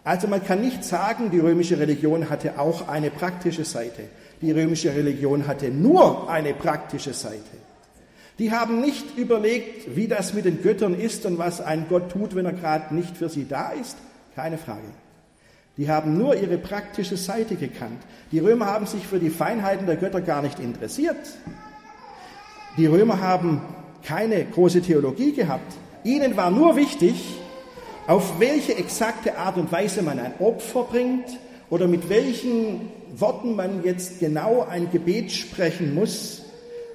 Also 0.03 0.27
man 0.27 0.43
kann 0.43 0.61
nicht 0.61 0.83
sagen, 0.83 1.31
die 1.31 1.39
römische 1.39 1.79
Religion 1.79 2.29
hatte 2.29 2.59
auch 2.59 2.87
eine 2.87 3.09
praktische 3.09 3.65
Seite. 3.65 4.03
Die 4.41 4.51
römische 4.51 4.93
Religion 4.93 5.47
hatte 5.47 5.69
nur 5.69 6.29
eine 6.29 6.53
praktische 6.53 7.13
Seite. 7.13 7.57
Die 8.37 8.51
haben 8.51 8.81
nicht 8.81 9.17
überlegt, 9.17 9.95
wie 9.95 10.07
das 10.07 10.33
mit 10.33 10.45
den 10.45 10.61
Göttern 10.61 10.93
ist 10.93 11.25
und 11.25 11.37
was 11.37 11.61
ein 11.61 11.85
Gott 11.89 12.11
tut, 12.11 12.35
wenn 12.35 12.45
er 12.45 12.53
gerade 12.53 12.93
nicht 12.93 13.15
für 13.15 13.29
sie 13.29 13.47
da 13.47 13.69
ist. 13.69 13.95
Keine 14.35 14.57
Frage. 14.57 14.81
Die 15.77 15.89
haben 15.89 16.17
nur 16.17 16.35
ihre 16.35 16.57
praktische 16.57 17.17
Seite 17.17 17.55
gekannt. 17.55 18.01
Die 18.31 18.39
Römer 18.39 18.65
haben 18.65 18.85
sich 18.85 19.07
für 19.07 19.19
die 19.19 19.29
Feinheiten 19.29 19.85
der 19.85 19.95
Götter 19.95 20.21
gar 20.21 20.41
nicht 20.41 20.59
interessiert. 20.59 21.17
Die 22.77 22.87
Römer 22.87 23.21
haben 23.21 23.61
keine 24.03 24.43
große 24.43 24.81
Theologie 24.81 25.31
gehabt. 25.31 25.73
Ihnen 26.03 26.35
war 26.35 26.51
nur 26.51 26.75
wichtig, 26.75 27.15
auf 28.07 28.39
welche 28.39 28.77
exakte 28.77 29.37
Art 29.37 29.57
und 29.57 29.71
Weise 29.71 30.01
man 30.01 30.19
ein 30.19 30.33
Opfer 30.39 30.83
bringt 30.83 31.39
oder 31.69 31.87
mit 31.87 32.09
welchen 32.09 32.81
Worten 33.15 33.55
man 33.55 33.83
jetzt 33.83 34.19
genau 34.19 34.65
ein 34.69 34.91
Gebet 34.91 35.31
sprechen 35.31 35.95
muss. 35.95 36.43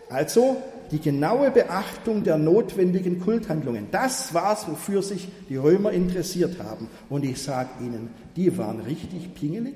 Also 0.09 0.57
die 0.91 0.99
genaue 0.99 1.51
Beachtung 1.51 2.25
der 2.25 2.37
notwendigen 2.37 3.21
Kulthandlungen. 3.21 3.89
Das 3.91 4.35
war 4.35 4.55
es, 4.55 4.69
wofür 4.69 5.03
sich 5.03 5.29
die 5.49 5.57
Römer 5.57 5.93
interessiert 5.93 6.57
haben. 6.63 6.89
Und 7.09 7.25
ich 7.25 7.41
sage 7.41 7.69
Ihnen, 7.81 8.11
die 8.37 8.57
waren 8.59 8.81
richtig 8.81 9.35
pingelig. 9.35 9.75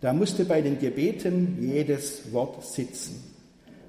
Da 0.00 0.12
musste 0.12 0.44
bei 0.44 0.60
den 0.60 0.78
Gebeten 0.78 1.58
jedes 1.60 2.32
Wort 2.32 2.64
sitzen. 2.64 3.24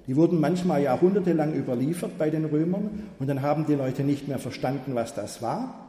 Die 0.08 0.16
wurden 0.16 0.40
manchmal 0.40 0.82
jahrhundertelang 0.82 1.54
überliefert 1.54 2.18
bei 2.18 2.32
den 2.32 2.46
Römern 2.46 3.04
und 3.20 3.28
dann 3.28 3.44
haben 3.44 3.68
die 3.68 3.76
Leute 3.76 4.04
nicht 4.04 4.28
mehr 4.28 4.40
verstanden, 4.40 4.96
was 4.96 5.14
das 5.14 5.44
war. 5.44 5.89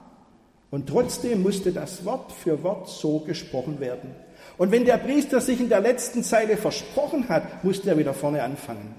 Und 0.70 0.88
trotzdem 0.88 1.42
musste 1.42 1.72
das 1.72 2.04
Wort 2.04 2.32
für 2.32 2.62
Wort 2.62 2.88
so 2.88 3.20
gesprochen 3.20 3.80
werden. 3.80 4.14
Und 4.56 4.70
wenn 4.70 4.84
der 4.84 4.98
Priester 4.98 5.40
sich 5.40 5.60
in 5.60 5.68
der 5.68 5.80
letzten 5.80 6.22
Zeile 6.22 6.56
versprochen 6.56 7.28
hat, 7.28 7.64
musste 7.64 7.90
er 7.90 7.98
wieder 7.98 8.14
vorne 8.14 8.42
anfangen. 8.42 8.94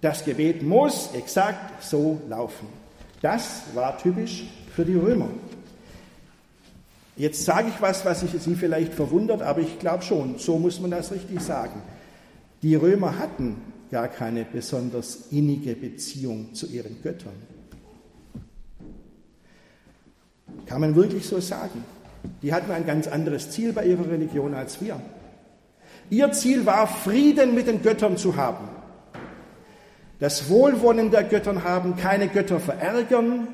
Das 0.00 0.24
Gebet 0.24 0.62
muss 0.62 1.10
exakt 1.14 1.82
so 1.82 2.20
laufen. 2.28 2.68
Das 3.22 3.62
war 3.74 3.98
typisch 3.98 4.44
für 4.74 4.84
die 4.84 4.94
Römer. 4.94 5.28
Jetzt 7.16 7.44
sage 7.44 7.68
ich 7.68 7.80
was, 7.80 8.04
was 8.04 8.20
Sie 8.20 8.54
vielleicht 8.54 8.92
verwundert, 8.92 9.40
aber 9.40 9.62
ich 9.62 9.78
glaube 9.78 10.02
schon, 10.02 10.38
so 10.38 10.58
muss 10.58 10.80
man 10.80 10.90
das 10.90 11.10
richtig 11.10 11.40
sagen. 11.40 11.80
Die 12.62 12.74
Römer 12.74 13.18
hatten 13.18 13.56
gar 13.90 14.08
keine 14.08 14.44
besonders 14.44 15.28
innige 15.30 15.74
Beziehung 15.74 16.52
zu 16.52 16.66
ihren 16.66 17.00
Göttern. 17.02 17.55
Kann 20.66 20.80
man 20.80 20.96
wirklich 20.96 21.26
so 21.26 21.40
sagen? 21.40 21.84
Die 22.42 22.52
hatten 22.52 22.70
ein 22.72 22.86
ganz 22.86 23.06
anderes 23.06 23.50
Ziel 23.50 23.72
bei 23.72 23.86
ihrer 23.86 24.08
Religion 24.08 24.54
als 24.54 24.80
wir. 24.80 25.00
Ihr 26.10 26.32
Ziel 26.32 26.66
war, 26.66 26.86
Frieden 26.86 27.54
mit 27.54 27.66
den 27.66 27.82
Göttern 27.82 28.16
zu 28.16 28.36
haben. 28.36 28.68
Das 30.18 30.48
Wohlwollen 30.48 31.10
der 31.10 31.24
Göttern 31.24 31.64
haben, 31.64 31.96
keine 31.96 32.28
Götter 32.28 32.58
verärgern, 32.58 33.48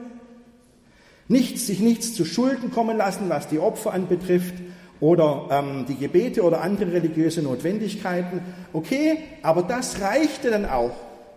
nichts, 1.28 1.66
sich 1.66 1.81
nichts 1.81 2.14
zu 2.14 2.25
Schulden 2.25 2.71
kommen 2.71 2.97
lassen, 2.97 3.28
was 3.28 3.49
die 3.49 3.59
Opfer 3.59 3.92
anbetrifft, 3.92 4.54
oder 5.00 5.49
ähm, 5.50 5.85
die 5.88 5.97
Gebete 5.97 6.42
oder 6.42 6.61
andere 6.61 6.92
religiöse 6.92 7.42
Notwendigkeiten. 7.42 8.40
Okay, 8.73 9.19
aber 9.42 9.62
das 9.62 10.00
reichte 10.00 10.50
dann 10.52 10.64
auch. 10.64 10.92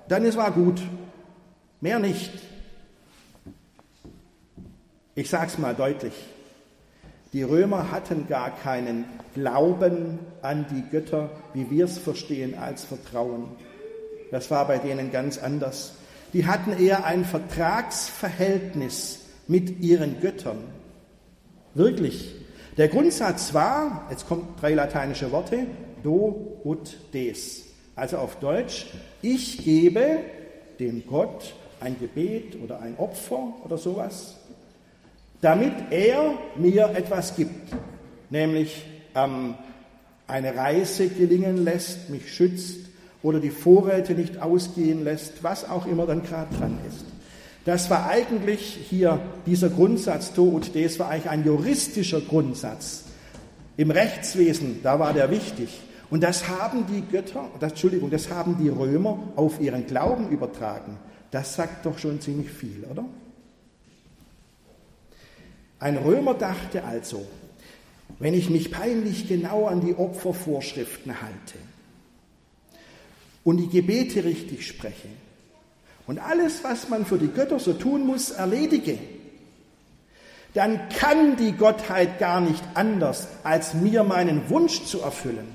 Dann 0.07 0.23
ist 0.23 0.37
war 0.37 0.51
gut. 0.51 0.79
Mehr 1.81 1.97
nicht. 1.97 2.31
Ich 5.17 5.29
sage 5.29 5.47
es 5.47 5.57
mal 5.57 5.73
deutlich. 5.73 6.13
Die 7.31 7.43
Römer 7.43 7.89
hatten 7.89 8.27
gar 8.27 8.51
keinen 8.51 9.05
Glauben 9.33 10.19
an 10.41 10.65
die 10.69 10.83
Götter, 10.91 11.29
wie 11.53 11.71
wir 11.71 11.85
es 11.85 11.97
verstehen, 11.97 12.57
als 12.57 12.83
Vertrauen. 12.83 13.45
Das 14.31 14.51
war 14.51 14.67
bei 14.67 14.77
denen 14.77 15.13
ganz 15.13 15.37
anders. 15.37 15.93
Die 16.33 16.45
hatten 16.45 16.73
eher 16.73 17.05
ein 17.05 17.23
Vertragsverhältnis 17.23 19.21
mit 19.47 19.79
ihren 19.79 20.19
Göttern. 20.19 20.57
Wirklich. 21.75 22.35
Der 22.75 22.89
Grundsatz 22.89 23.53
war, 23.53 24.07
jetzt 24.09 24.27
kommen 24.27 24.49
drei 24.59 24.73
lateinische 24.73 25.31
Worte, 25.31 25.65
do 26.03 26.59
ut 26.65 26.97
des. 27.13 27.63
Also 27.95 28.17
auf 28.17 28.35
Deutsch, 28.39 28.87
ich 29.21 29.63
gebe 29.63 30.19
dem 30.77 31.07
Gott 31.07 31.53
ein 31.79 31.97
Gebet 31.97 32.61
oder 32.61 32.81
ein 32.81 32.97
Opfer 32.97 33.53
oder 33.63 33.77
sowas, 33.77 34.35
damit 35.45 35.73
er 35.91 36.33
mir 36.55 36.89
etwas 36.95 37.35
gibt, 37.35 37.71
nämlich 38.31 38.83
ähm, 39.13 39.53
eine 40.25 40.55
Reise 40.55 41.07
gelingen 41.07 41.63
lässt, 41.63 42.09
mich 42.09 42.33
schützt 42.33 42.79
oder 43.21 43.39
die 43.39 43.51
Vorräte 43.51 44.13
nicht 44.13 44.41
ausgehen 44.41 45.03
lässt, 45.03 45.43
was 45.43 45.69
auch 45.69 45.85
immer 45.85 46.07
dann 46.07 46.23
gerade 46.23 46.51
dran 46.55 46.79
ist. 46.89 47.05
Das 47.63 47.91
war 47.91 48.09
eigentlich 48.09 48.87
hier 48.89 49.19
dieser 49.45 49.69
Grundsatz 49.69 50.33
to 50.33 50.51
ut 50.51 50.73
des 50.73 50.97
war 50.97 51.09
eigentlich 51.09 51.29
ein 51.29 51.45
juristischer 51.45 52.21
Grundsatz. 52.21 53.03
Im 53.77 53.91
Rechtswesen, 53.91 54.79
da 54.81 54.97
war 54.97 55.13
der 55.13 55.29
wichtig. 55.29 55.79
Und 56.09 56.23
das 56.23 56.47
haben 56.47 56.87
die 56.87 57.01
Götter, 57.01 57.49
das, 57.59 57.73
Entschuldigung, 57.73 58.09
das 58.09 58.31
haben 58.31 58.57
die 58.59 58.69
Römer 58.69 59.19
auf 59.35 59.61
ihren 59.61 59.85
Glauben 59.85 60.27
übertragen. 60.29 60.97
Das 61.29 61.53
sagt 61.53 61.85
doch 61.85 61.99
schon 61.99 62.19
ziemlich 62.19 62.49
viel, 62.49 62.83
oder? 62.89 63.05
Ein 65.79 65.97
Römer 65.97 66.33
dachte 66.33 66.83
also, 66.83 67.25
wenn 68.19 68.33
ich 68.33 68.49
mich 68.49 68.71
peinlich 68.71 69.27
genau 69.27 69.65
an 69.65 69.81
die 69.81 69.95
Opfervorschriften 69.95 71.21
halte 71.21 71.57
und 73.43 73.57
die 73.57 73.69
Gebete 73.69 74.23
richtig 74.23 74.67
spreche, 74.67 75.09
und 76.07 76.19
alles, 76.19 76.63
was 76.63 76.89
man 76.89 77.05
für 77.05 77.17
die 77.17 77.29
Götter 77.29 77.59
so 77.59 77.73
tun 77.73 78.05
muss, 78.05 78.31
erledige, 78.31 78.97
dann 80.53 80.87
kann 80.89 81.35
die 81.35 81.51
Gottheit 81.51 82.19
gar 82.19 82.39
nicht 82.39 82.63
anders, 82.75 83.27
als 83.43 83.73
mir 83.73 84.03
meinen 84.03 84.49
Wunsch 84.49 84.83
zu 84.85 85.01
erfüllen. 85.01 85.47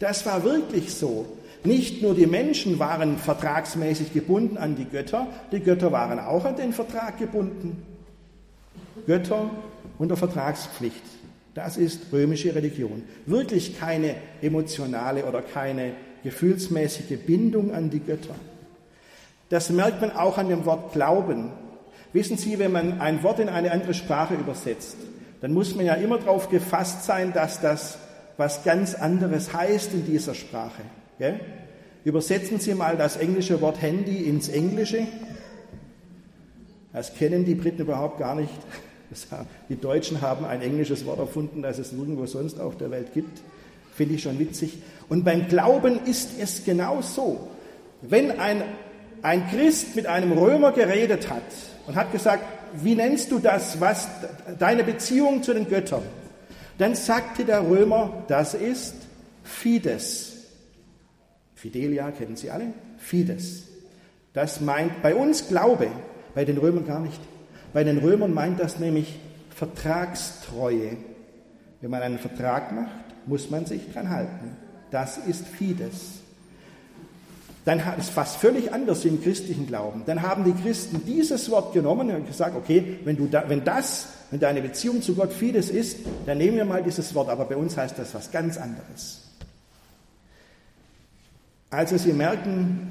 Das 0.00 0.26
war 0.26 0.44
wirklich 0.44 0.94
so. 0.94 1.26
Nicht 1.64 2.02
nur 2.02 2.14
die 2.14 2.26
Menschen 2.26 2.78
waren 2.78 3.18
vertragsmäßig 3.18 4.12
gebunden 4.12 4.58
an 4.58 4.76
die 4.76 4.84
Götter, 4.84 5.26
die 5.50 5.60
Götter 5.60 5.90
waren 5.92 6.18
auch 6.20 6.44
an 6.44 6.56
den 6.56 6.72
Vertrag 6.72 7.18
gebunden. 7.18 7.82
Götter 9.06 9.50
unter 9.98 10.16
Vertragspflicht. 10.16 11.02
Das 11.54 11.76
ist 11.76 12.12
römische 12.12 12.54
Religion. 12.54 13.02
Wirklich 13.26 13.78
keine 13.78 14.14
emotionale 14.42 15.24
oder 15.24 15.42
keine 15.42 15.92
gefühlsmäßige 16.22 17.18
Bindung 17.18 17.72
an 17.72 17.90
die 17.90 18.00
Götter. 18.00 18.34
Das 19.48 19.70
merkt 19.70 20.00
man 20.00 20.12
auch 20.12 20.38
an 20.38 20.48
dem 20.48 20.64
Wort 20.66 20.92
Glauben. 20.92 21.50
Wissen 22.12 22.36
Sie, 22.36 22.58
wenn 22.58 22.72
man 22.72 23.00
ein 23.00 23.22
Wort 23.22 23.38
in 23.38 23.48
eine 23.48 23.72
andere 23.72 23.94
Sprache 23.94 24.34
übersetzt, 24.34 24.96
dann 25.40 25.52
muss 25.52 25.74
man 25.74 25.86
ja 25.86 25.94
immer 25.94 26.18
darauf 26.18 26.48
gefasst 26.48 27.04
sein, 27.04 27.32
dass 27.32 27.60
das 27.60 27.98
was 28.36 28.64
ganz 28.64 28.94
anderes 28.94 29.52
heißt 29.52 29.92
in 29.94 30.06
dieser 30.06 30.34
Sprache. 30.34 30.82
Gell? 31.18 31.40
Übersetzen 32.04 32.60
Sie 32.60 32.74
mal 32.74 32.96
das 32.96 33.16
englische 33.16 33.60
Wort 33.60 33.82
Handy 33.82 34.22
ins 34.22 34.48
Englische. 34.48 35.06
Das 36.92 37.14
kennen 37.14 37.44
die 37.44 37.54
Briten 37.54 37.82
überhaupt 37.82 38.18
gar 38.18 38.34
nicht. 38.34 38.54
Die 39.68 39.76
Deutschen 39.76 40.20
haben 40.20 40.44
ein 40.44 40.60
englisches 40.60 41.06
Wort 41.06 41.18
erfunden, 41.18 41.62
das 41.62 41.78
es 41.78 41.92
nirgendwo 41.92 42.26
sonst 42.26 42.60
auf 42.60 42.76
der 42.76 42.90
Welt 42.90 43.14
gibt. 43.14 43.40
Finde 43.94 44.14
ich 44.14 44.22
schon 44.22 44.38
witzig. 44.38 44.78
Und 45.08 45.24
beim 45.24 45.48
Glauben 45.48 46.04
ist 46.04 46.30
es 46.38 46.64
genau 46.64 47.00
so. 47.02 47.48
Wenn 48.02 48.38
ein 48.38 48.62
ein 49.22 49.48
Christ 49.48 49.96
mit 49.96 50.06
einem 50.06 50.32
Römer 50.32 50.72
geredet 50.72 51.30
hat 51.30 51.42
und 51.86 51.96
hat 51.96 52.12
gesagt, 52.12 52.44
wie 52.82 52.94
nennst 52.94 53.30
du 53.30 53.38
das, 53.38 53.80
was 53.80 54.08
deine 54.58 54.84
Beziehung 54.84 55.42
zu 55.42 55.54
den 55.54 55.68
Göttern? 55.68 56.02
Dann 56.76 56.94
sagte 56.94 57.44
der 57.44 57.68
Römer, 57.68 58.24
das 58.28 58.54
ist 58.54 58.94
Fides. 59.42 60.34
Fidelia 61.54 62.10
kennen 62.12 62.36
Sie 62.36 62.50
alle? 62.50 62.72
Fides. 62.98 63.64
Das 64.32 64.60
meint 64.60 65.02
bei 65.02 65.14
uns 65.14 65.48
Glaube, 65.48 65.88
bei 66.34 66.44
den 66.44 66.58
Römern 66.58 66.86
gar 66.86 67.00
nicht. 67.00 67.20
Bei 67.72 67.84
den 67.84 67.98
Römern 67.98 68.32
meint 68.32 68.60
das 68.60 68.78
nämlich 68.78 69.18
Vertragstreue. 69.50 70.96
Wenn 71.80 71.90
man 71.90 72.02
einen 72.02 72.18
Vertrag 72.18 72.72
macht, 72.72 73.26
muss 73.26 73.50
man 73.50 73.66
sich 73.66 73.92
dran 73.92 74.10
halten. 74.10 74.56
Das 74.90 75.18
ist 75.18 75.46
Fides 75.46 76.18
dann 77.68 77.80
ist 77.80 77.86
es 77.98 78.08
fast 78.08 78.36
völlig 78.38 78.72
anders 78.72 79.04
im 79.04 79.22
christlichen 79.22 79.66
Glauben. 79.66 80.02
Dann 80.06 80.22
haben 80.22 80.42
die 80.42 80.54
Christen 80.54 81.02
dieses 81.06 81.50
Wort 81.50 81.74
genommen 81.74 82.10
und 82.10 82.26
gesagt, 82.26 82.56
okay, 82.56 82.98
wenn, 83.04 83.14
du 83.14 83.26
da, 83.26 83.44
wenn 83.46 83.62
das, 83.62 84.08
wenn 84.30 84.40
deine 84.40 84.62
Beziehung 84.62 85.02
zu 85.02 85.14
Gott 85.14 85.34
vieles 85.34 85.68
ist, 85.68 85.98
dann 86.24 86.38
nehmen 86.38 86.56
wir 86.56 86.64
mal 86.64 86.82
dieses 86.82 87.14
Wort, 87.14 87.28
aber 87.28 87.44
bei 87.44 87.56
uns 87.56 87.76
heißt 87.76 87.98
das 87.98 88.14
was 88.14 88.30
ganz 88.30 88.56
anderes. 88.56 89.20
Also 91.68 91.98
Sie 91.98 92.14
merken, 92.14 92.88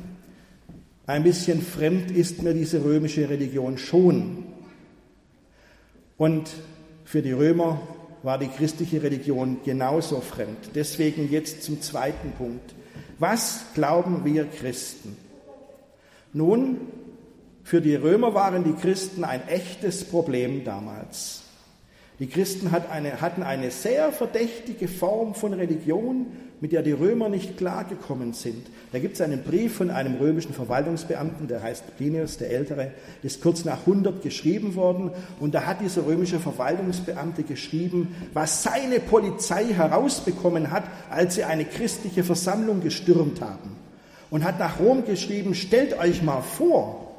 ein 1.08 1.24
bisschen 1.24 1.64
fremd 1.64 2.12
ist 2.12 2.44
mir 2.44 2.54
diese 2.54 2.84
römische 2.84 3.28
Religion 3.28 3.80
schon. 3.80 4.44
Und 6.18 6.50
für 7.06 7.22
die 7.22 7.32
Römer 7.32 7.80
war 8.24 8.40
die 8.40 8.48
christliche 8.48 9.02
Religion 9.04 9.60
genauso 9.64 10.20
fremd. 10.20 10.72
Deswegen 10.76 11.32
jetzt 11.32 11.64
zum 11.64 11.82
zweiten 11.82 12.32
Punkt. 12.32 12.74
Was 13.20 13.66
glauben 13.74 14.26
wir 14.26 14.46
Christen? 14.46 15.16
Nun, 16.34 16.80
für 17.64 17.82
die 17.82 17.96
Römer 17.96 18.34
waren 18.34 18.64
die 18.64 18.74
Christen 18.74 19.24
ein 19.24 19.48
echtes 19.48 20.04
Problem 20.04 20.64
damals. 20.64 21.44
Die 22.20 22.28
Christen 22.28 22.72
hatten 22.72 23.44
eine 23.44 23.72
sehr 23.72 24.12
verdächtige 24.12 24.88
Form 24.88 25.36
von 25.36 25.54
Religion, 25.54 26.28
mit 26.60 26.72
der 26.72 26.82
die 26.82 26.92
Römer 26.92 27.30
nicht 27.30 27.58
klargekommen 27.58 28.34
sind. 28.34 28.68
Da 28.92 29.00
gibt 29.00 29.16
es 29.16 29.22
einen 29.22 29.44
Brief 29.44 29.76
von 29.76 29.92
einem 29.92 30.16
römischen 30.16 30.54
Verwaltungsbeamten, 30.54 31.48
der 31.48 31.62
heißt 31.62 31.98
Plinius 31.98 32.38
der 32.38 32.50
Ältere, 32.50 32.92
ist 33.22 33.42
kurz 33.42 33.64
nach 33.64 33.82
100 33.82 34.24
geschrieben 34.24 34.76
worden. 34.76 35.12
Und 35.40 35.54
da 35.54 35.66
hat 35.66 35.82
dieser 35.82 36.06
römische 36.08 36.40
Verwaltungsbeamte 36.40 37.44
geschrieben, 37.44 38.16
was 38.34 38.64
seine 38.64 39.00
Polizei 39.00 39.66
herausbekommen 39.66 40.72
hat, 40.72 40.86
als 41.10 41.36
sie 41.36 41.44
eine 41.44 41.66
christliche 41.66 42.24
Versammlung 42.24 42.82
gestürmt 42.82 43.42
haben. 43.42 43.76
Und 44.30 44.44
hat 44.44 44.60
nach 44.60 44.80
Rom 44.80 45.06
geschrieben, 45.06 45.54
stellt 45.54 45.98
euch 45.98 46.24
mal 46.24 46.42
vor, 46.42 47.16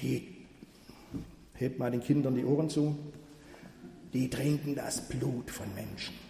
die, 0.00 0.26
hebt 1.54 1.78
mal 1.78 1.90
den 1.90 2.02
Kindern 2.02 2.34
die 2.34 2.44
Ohren 2.44 2.70
zu, 2.70 2.96
die 4.12 4.30
trinken 4.30 4.74
das 4.74 5.02
Blut 5.02 5.50
von 5.50 5.66
Menschen 5.74 6.25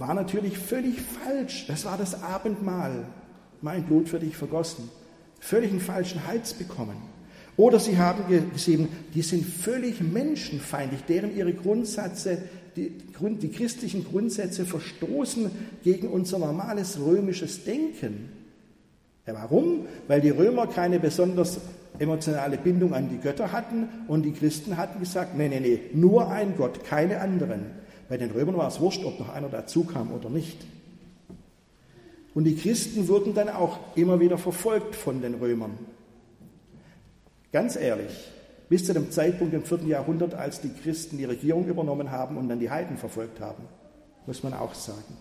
war 0.00 0.14
natürlich 0.14 0.58
völlig 0.58 1.00
falsch. 1.00 1.66
Das 1.68 1.84
war 1.84 1.98
das 1.98 2.22
Abendmahl. 2.22 3.04
Mein 3.60 3.84
Blut 3.84 4.08
für 4.08 4.18
dich 4.18 4.36
vergossen. 4.36 4.88
Völlig 5.38 5.70
einen 5.70 5.80
falschen 5.80 6.26
Hals 6.26 6.54
bekommen. 6.54 6.96
Oder 7.56 7.78
sie 7.78 7.98
haben 7.98 8.24
gesehen, 8.52 8.88
die 9.14 9.22
sind 9.22 9.44
völlig 9.44 10.00
menschenfeindlich, 10.00 11.02
deren 11.04 11.36
ihre 11.36 11.52
Grundsätze, 11.52 12.38
die, 12.76 12.90
die 12.90 13.50
christlichen 13.50 14.04
Grundsätze 14.04 14.64
verstoßen 14.64 15.50
gegen 15.84 16.08
unser 16.08 16.38
normales 16.38 16.98
römisches 16.98 17.64
Denken. 17.64 18.30
Ja, 19.26 19.34
warum? 19.34 19.86
Weil 20.08 20.22
die 20.22 20.30
Römer 20.30 20.66
keine 20.66 20.98
besonders 20.98 21.60
emotionale 21.98 22.56
Bindung 22.56 22.94
an 22.94 23.10
die 23.10 23.18
Götter 23.18 23.52
hatten 23.52 23.88
und 24.08 24.22
die 24.22 24.32
Christen 24.32 24.78
hatten 24.78 25.00
gesagt, 25.00 25.36
nee, 25.36 25.48
nee, 25.48 25.60
nee, 25.60 25.80
nur 25.92 26.30
ein 26.30 26.56
Gott, 26.56 26.84
keine 26.84 27.20
anderen. 27.20 27.66
Bei 28.10 28.16
den 28.16 28.32
Römern 28.32 28.56
war 28.56 28.66
es 28.66 28.80
wurscht, 28.80 29.04
ob 29.04 29.20
noch 29.20 29.28
einer 29.28 29.48
dazukam 29.48 30.12
oder 30.12 30.28
nicht. 30.28 30.58
Und 32.34 32.42
die 32.42 32.56
Christen 32.56 33.06
wurden 33.06 33.34
dann 33.34 33.48
auch 33.48 33.78
immer 33.94 34.18
wieder 34.18 34.36
verfolgt 34.36 34.96
von 34.96 35.22
den 35.22 35.34
Römern. 35.34 35.78
Ganz 37.52 37.76
ehrlich, 37.76 38.10
bis 38.68 38.84
zu 38.84 38.94
dem 38.94 39.12
Zeitpunkt 39.12 39.54
im 39.54 39.62
vierten 39.62 39.86
Jahrhundert, 39.86 40.34
als 40.34 40.60
die 40.60 40.70
Christen 40.70 41.18
die 41.18 41.24
Regierung 41.24 41.68
übernommen 41.68 42.10
haben 42.10 42.36
und 42.36 42.48
dann 42.48 42.58
die 42.58 42.68
Heiden 42.70 42.96
verfolgt 42.96 43.38
haben, 43.38 43.62
muss 44.26 44.42
man 44.42 44.54
auch 44.54 44.74
sagen. 44.74 45.16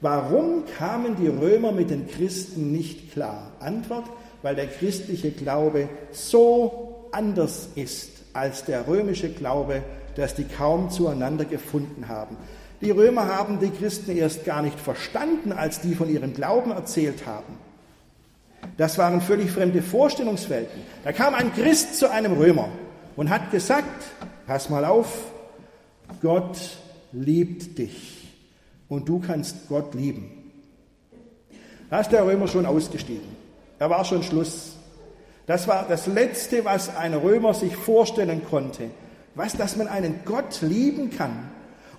Warum 0.00 0.64
kamen 0.78 1.16
die 1.16 1.26
Römer 1.26 1.72
mit 1.72 1.90
den 1.90 2.06
Christen 2.06 2.70
nicht 2.70 3.10
klar? 3.10 3.50
Antwort, 3.58 4.04
weil 4.42 4.54
der 4.54 4.68
christliche 4.68 5.32
Glaube 5.32 5.88
so 6.12 7.08
anders 7.10 7.70
ist 7.74 8.17
als 8.38 8.64
der 8.64 8.86
römische 8.86 9.28
Glaube 9.28 9.82
dass 10.18 10.34
die 10.34 10.44
kaum 10.44 10.90
zueinander 10.90 11.44
gefunden 11.44 12.08
haben. 12.08 12.36
Die 12.80 12.90
Römer 12.90 13.28
haben 13.28 13.60
die 13.60 13.70
Christen 13.70 14.16
erst 14.16 14.44
gar 14.44 14.62
nicht 14.62 14.78
verstanden, 14.78 15.52
als 15.52 15.80
die 15.80 15.94
von 15.94 16.08
ihrem 16.08 16.34
Glauben 16.34 16.72
erzählt 16.72 17.24
haben. 17.24 17.56
Das 18.76 18.98
waren 18.98 19.20
völlig 19.20 19.52
fremde 19.52 19.80
Vorstellungswelten. 19.80 20.82
Da 21.04 21.12
kam 21.12 21.34
ein 21.34 21.54
Christ 21.54 21.96
zu 21.96 22.10
einem 22.10 22.32
Römer 22.32 22.68
und 23.14 23.30
hat 23.30 23.52
gesagt, 23.52 24.06
pass 24.48 24.68
mal 24.68 24.84
auf, 24.84 25.30
Gott 26.20 26.58
liebt 27.12 27.78
dich 27.78 28.34
und 28.88 29.08
du 29.08 29.20
kannst 29.20 29.68
Gott 29.68 29.94
lieben. 29.94 30.50
Da 31.90 32.00
ist 32.00 32.10
der 32.10 32.26
Römer 32.26 32.48
schon 32.48 32.66
ausgestiegen. 32.66 33.36
Da 33.78 33.88
war 33.88 34.04
schon 34.04 34.24
Schluss. 34.24 34.77
Das 35.48 35.66
war 35.66 35.86
das 35.88 36.06
Letzte, 36.06 36.66
was 36.66 36.94
ein 36.94 37.14
Römer 37.14 37.54
sich 37.54 37.74
vorstellen 37.74 38.42
konnte, 38.48 38.90
was, 39.34 39.56
dass 39.56 39.76
man 39.76 39.88
einen 39.88 40.20
Gott 40.26 40.60
lieben 40.60 41.08
kann 41.10 41.48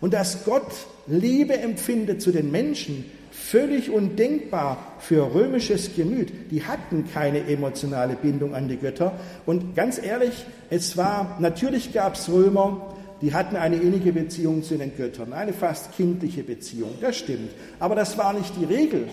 und 0.01 0.13
dass 0.13 0.45
Gott 0.45 0.71
Liebe 1.07 1.57
empfindet 1.57 2.21
zu 2.21 2.31
den 2.31 2.51
Menschen, 2.51 3.05
völlig 3.31 3.89
undenkbar 3.89 4.77
für 4.99 5.33
römisches 5.33 5.95
Gemüt. 5.95 6.31
Die 6.51 6.63
hatten 6.63 7.09
keine 7.11 7.47
emotionale 7.47 8.15
Bindung 8.15 8.53
an 8.53 8.67
die 8.67 8.77
Götter. 8.77 9.13
Und 9.47 9.75
ganz 9.75 9.99
ehrlich, 9.99 10.45
es 10.69 10.95
war, 10.95 11.37
natürlich 11.39 11.91
gab 11.91 12.13
es 12.13 12.29
Römer, 12.29 12.93
die 13.23 13.33
hatten 13.33 13.55
eine 13.55 13.77
innige 13.77 14.13
Beziehung 14.13 14.61
zu 14.61 14.77
den 14.77 14.95
Göttern, 14.95 15.33
eine 15.33 15.53
fast 15.53 15.97
kindliche 15.97 16.43
Beziehung, 16.43 16.91
das 17.01 17.17
stimmt. 17.17 17.49
Aber 17.79 17.95
das 17.95 18.15
war 18.15 18.33
nicht 18.33 18.53
die 18.59 18.65
Regel. 18.65 19.07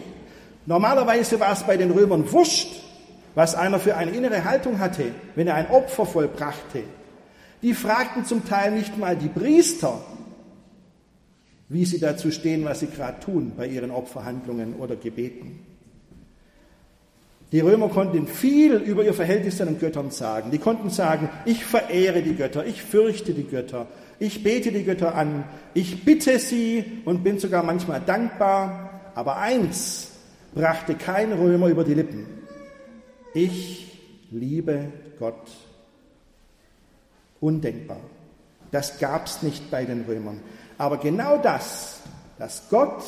Normalerweise 0.66 1.40
war 1.40 1.52
es 1.52 1.62
bei 1.62 1.78
den 1.78 1.90
Römern 1.90 2.30
wurscht, 2.30 2.85
was 3.36 3.54
einer 3.54 3.78
für 3.78 3.96
eine 3.96 4.12
innere 4.12 4.44
Haltung 4.44 4.80
hatte, 4.80 5.04
wenn 5.34 5.46
er 5.46 5.54
ein 5.54 5.70
Opfer 5.70 6.06
vollbrachte. 6.06 6.82
Die 7.60 7.74
fragten 7.74 8.24
zum 8.24 8.48
Teil 8.48 8.72
nicht 8.72 8.96
mal 8.96 9.14
die 9.14 9.28
Priester, 9.28 10.00
wie 11.68 11.84
sie 11.84 12.00
dazu 12.00 12.30
stehen, 12.30 12.64
was 12.64 12.80
sie 12.80 12.86
gerade 12.86 13.20
tun 13.20 13.52
bei 13.54 13.66
ihren 13.66 13.90
Opferhandlungen 13.90 14.76
oder 14.76 14.96
Gebeten. 14.96 15.60
Die 17.52 17.60
Römer 17.60 17.90
konnten 17.90 18.26
viel 18.26 18.76
über 18.76 19.04
ihr 19.04 19.14
Verhältnis 19.14 19.58
zu 19.58 19.66
den 19.66 19.78
Göttern 19.78 20.10
sagen. 20.10 20.50
Die 20.50 20.58
konnten 20.58 20.88
sagen, 20.88 21.28
ich 21.44 21.62
verehre 21.62 22.22
die 22.22 22.36
Götter, 22.36 22.64
ich 22.64 22.82
fürchte 22.82 23.34
die 23.34 23.44
Götter, 23.44 23.86
ich 24.18 24.42
bete 24.42 24.72
die 24.72 24.84
Götter 24.84 25.14
an, 25.14 25.44
ich 25.74 26.06
bitte 26.06 26.38
sie 26.38 27.02
und 27.04 27.22
bin 27.22 27.38
sogar 27.38 27.62
manchmal 27.62 28.00
dankbar. 28.00 29.10
Aber 29.14 29.36
eins 29.36 30.08
brachte 30.54 30.94
kein 30.94 31.34
Römer 31.34 31.68
über 31.68 31.84
die 31.84 31.94
Lippen. 31.94 32.35
Ich 33.36 33.98
liebe 34.30 34.90
Gott. 35.18 35.50
Undenkbar. 37.38 38.00
Das 38.70 38.98
gab 38.98 39.26
es 39.26 39.42
nicht 39.42 39.70
bei 39.70 39.84
den 39.84 40.06
Römern. 40.08 40.40
Aber 40.78 40.96
genau 40.96 41.36
das, 41.36 42.00
dass 42.38 42.70
Gott 42.70 43.04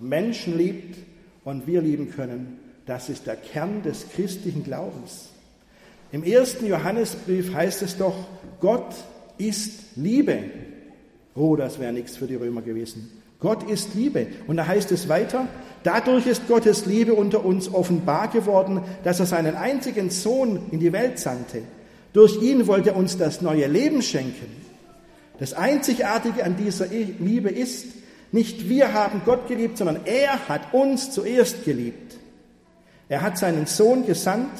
Menschen 0.00 0.56
liebt 0.56 0.96
und 1.44 1.66
wir 1.66 1.82
lieben 1.82 2.10
können, 2.10 2.58
das 2.86 3.10
ist 3.10 3.26
der 3.26 3.36
Kern 3.36 3.82
des 3.82 4.08
christlichen 4.08 4.64
Glaubens. 4.64 5.28
Im 6.12 6.24
ersten 6.24 6.66
Johannesbrief 6.66 7.52
heißt 7.52 7.82
es 7.82 7.98
doch, 7.98 8.26
Gott 8.60 8.94
ist 9.36 9.96
Liebe. 9.96 10.44
Oh, 11.34 11.56
das 11.56 11.78
wäre 11.78 11.92
nichts 11.92 12.16
für 12.16 12.26
die 12.26 12.36
Römer 12.36 12.62
gewesen. 12.62 13.17
Gott 13.40 13.68
ist 13.68 13.94
Liebe. 13.94 14.26
Und 14.46 14.56
da 14.56 14.66
heißt 14.66 14.90
es 14.92 15.08
weiter, 15.08 15.46
dadurch 15.84 16.26
ist 16.26 16.48
Gottes 16.48 16.86
Liebe 16.86 17.14
unter 17.14 17.44
uns 17.44 17.72
offenbar 17.72 18.28
geworden, 18.28 18.82
dass 19.04 19.20
er 19.20 19.26
seinen 19.26 19.54
einzigen 19.54 20.10
Sohn 20.10 20.66
in 20.70 20.80
die 20.80 20.92
Welt 20.92 21.18
sandte. 21.18 21.62
Durch 22.12 22.42
ihn 22.42 22.66
wollte 22.66 22.90
er 22.90 22.96
uns 22.96 23.16
das 23.16 23.42
neue 23.42 23.66
Leben 23.66 24.02
schenken. 24.02 24.48
Das 25.38 25.54
Einzigartige 25.54 26.44
an 26.44 26.56
dieser 26.56 26.86
Liebe 26.86 27.50
ist, 27.50 27.86
nicht 28.32 28.68
wir 28.68 28.92
haben 28.92 29.22
Gott 29.24 29.46
geliebt, 29.46 29.78
sondern 29.78 30.00
er 30.04 30.48
hat 30.48 30.74
uns 30.74 31.12
zuerst 31.12 31.64
geliebt. 31.64 32.16
Er 33.08 33.22
hat 33.22 33.38
seinen 33.38 33.66
Sohn 33.66 34.04
gesandt, 34.04 34.50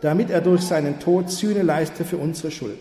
damit 0.00 0.30
er 0.30 0.40
durch 0.40 0.62
seinen 0.62 1.00
Tod 1.00 1.30
Sühne 1.30 1.62
leiste 1.62 2.04
für 2.04 2.16
unsere 2.16 2.50
Schuld. 2.50 2.78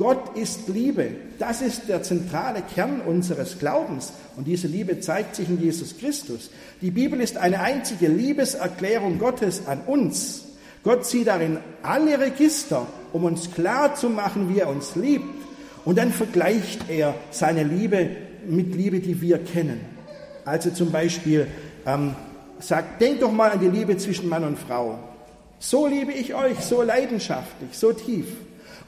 Gott 0.00 0.34
ist 0.34 0.68
Liebe. 0.68 1.10
Das 1.38 1.60
ist 1.60 1.90
der 1.90 2.02
zentrale 2.02 2.62
Kern 2.74 3.02
unseres 3.02 3.58
Glaubens. 3.58 4.14
Und 4.34 4.46
diese 4.46 4.66
Liebe 4.66 4.98
zeigt 5.00 5.36
sich 5.36 5.46
in 5.50 5.60
Jesus 5.60 5.98
Christus. 5.98 6.48
Die 6.80 6.90
Bibel 6.90 7.20
ist 7.20 7.36
eine 7.36 7.60
einzige 7.60 8.08
Liebeserklärung 8.08 9.18
Gottes 9.18 9.66
an 9.66 9.82
uns. 9.86 10.44
Gott 10.84 11.04
zieht 11.04 11.26
darin 11.26 11.58
alle 11.82 12.18
Register, 12.18 12.86
um 13.12 13.24
uns 13.24 13.52
klar 13.52 13.94
zu 13.94 14.08
machen, 14.08 14.48
wie 14.48 14.60
er 14.60 14.70
uns 14.70 14.96
liebt. 14.96 15.26
Und 15.84 15.98
dann 15.98 16.12
vergleicht 16.12 16.88
er 16.88 17.14
seine 17.30 17.62
Liebe 17.62 18.08
mit 18.48 18.74
Liebe, 18.74 19.00
die 19.00 19.20
wir 19.20 19.36
kennen. 19.36 19.82
Also 20.46 20.70
zum 20.70 20.90
Beispiel 20.92 21.46
ähm, 21.84 22.16
sagt, 22.58 23.02
denkt 23.02 23.20
doch 23.20 23.32
mal 23.32 23.50
an 23.50 23.60
die 23.60 23.68
Liebe 23.68 23.98
zwischen 23.98 24.30
Mann 24.30 24.44
und 24.44 24.58
Frau. 24.58 24.98
So 25.58 25.86
liebe 25.86 26.12
ich 26.12 26.34
euch, 26.34 26.58
so 26.60 26.80
leidenschaftlich, 26.80 27.76
so 27.76 27.92
tief. 27.92 28.28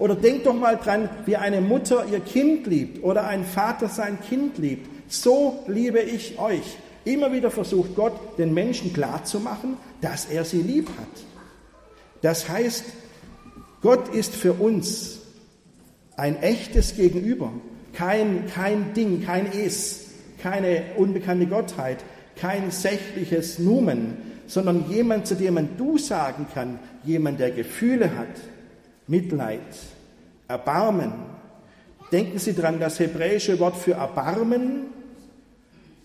Oder 0.03 0.17
denkt 0.17 0.47
doch 0.47 0.55
mal 0.55 0.77
dran, 0.79 1.09
wie 1.27 1.37
eine 1.37 1.61
Mutter 1.61 2.07
ihr 2.11 2.19
Kind 2.19 2.67
liebt 2.67 3.05
oder 3.05 3.29
ein 3.29 3.45
Vater 3.45 3.87
sein 3.87 4.19
Kind 4.29 4.59
liebt. 4.59 4.89
So 5.07 5.63
liebe 5.69 6.01
ich 6.01 6.41
euch. 6.41 6.77
Immer 7.05 7.31
wieder 7.31 7.53
versucht 7.53 7.95
Gott, 7.95 8.37
den 8.37 8.53
Menschen 8.53 8.93
klarzumachen, 8.93 9.77
dass 10.01 10.25
er 10.25 10.45
sie 10.45 10.61
lieb 10.61 10.89
hat. 10.89 11.23
Das 12.21 12.49
heißt, 12.49 12.83
Gott 13.81 14.13
ist 14.13 14.35
für 14.35 14.55
uns 14.55 15.21
ein 16.17 16.43
echtes 16.43 16.97
Gegenüber. 16.97 17.53
Kein, 17.93 18.49
kein 18.53 18.95
Ding, 18.95 19.25
kein 19.25 19.53
Es, 19.53 20.07
keine 20.43 20.83
unbekannte 20.97 21.47
Gottheit, 21.47 21.99
kein 22.35 22.73
sächliches 22.73 23.61
Numen, 23.61 24.17
sondern 24.49 24.91
jemand, 24.91 25.29
zu 25.29 25.37
dem 25.37 25.55
man 25.55 25.69
du 25.79 25.97
sagen 25.97 26.49
kann, 26.53 26.81
jemand, 27.05 27.39
der 27.39 27.53
Gefühle 27.53 28.17
hat, 28.17 28.27
Mitleid, 29.13 29.61
Erbarmen. 30.49 31.13
Denken 32.11 32.39
Sie 32.39 32.55
dran, 32.55 32.81
das 32.81 32.99
hebräische 32.99 33.61
Wort 33.61 33.77
für 33.77 33.93
Erbarmen 33.93 34.85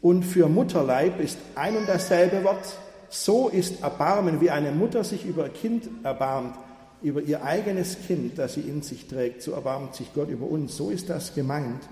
und 0.02 0.24
für 0.24 0.50
Mutterleib 0.50 1.22
ist 1.22 1.38
ein 1.56 1.78
und 1.78 1.88
dasselbe 1.88 2.44
Wort. 2.44 2.78
So 3.08 3.48
ist 3.48 3.82
Erbarmen, 3.82 4.42
wie 4.42 4.50
eine 4.50 4.74
Mutter 4.74 5.06
sich 5.06 5.26
über 5.26 5.46
ihr 5.46 5.54
Kind 5.54 5.90
erbarmt, 6.04 6.58
über 7.02 7.22
ihr 7.22 7.46
eigenes 7.46 7.98
Kind, 8.06 8.38
das 8.38 8.56
sie 8.56 8.62
in 8.62 8.82
sich 8.82 9.08
trägt, 9.08 9.42
so 9.42 9.54
erbarmt 9.54 9.96
sich 9.96 10.14
Gott 10.14 10.30
über 10.30 10.46
uns. 10.46 10.76
So 10.76 10.90
ist 10.90 11.10
das 11.10 11.34
gemeint. 11.34 11.88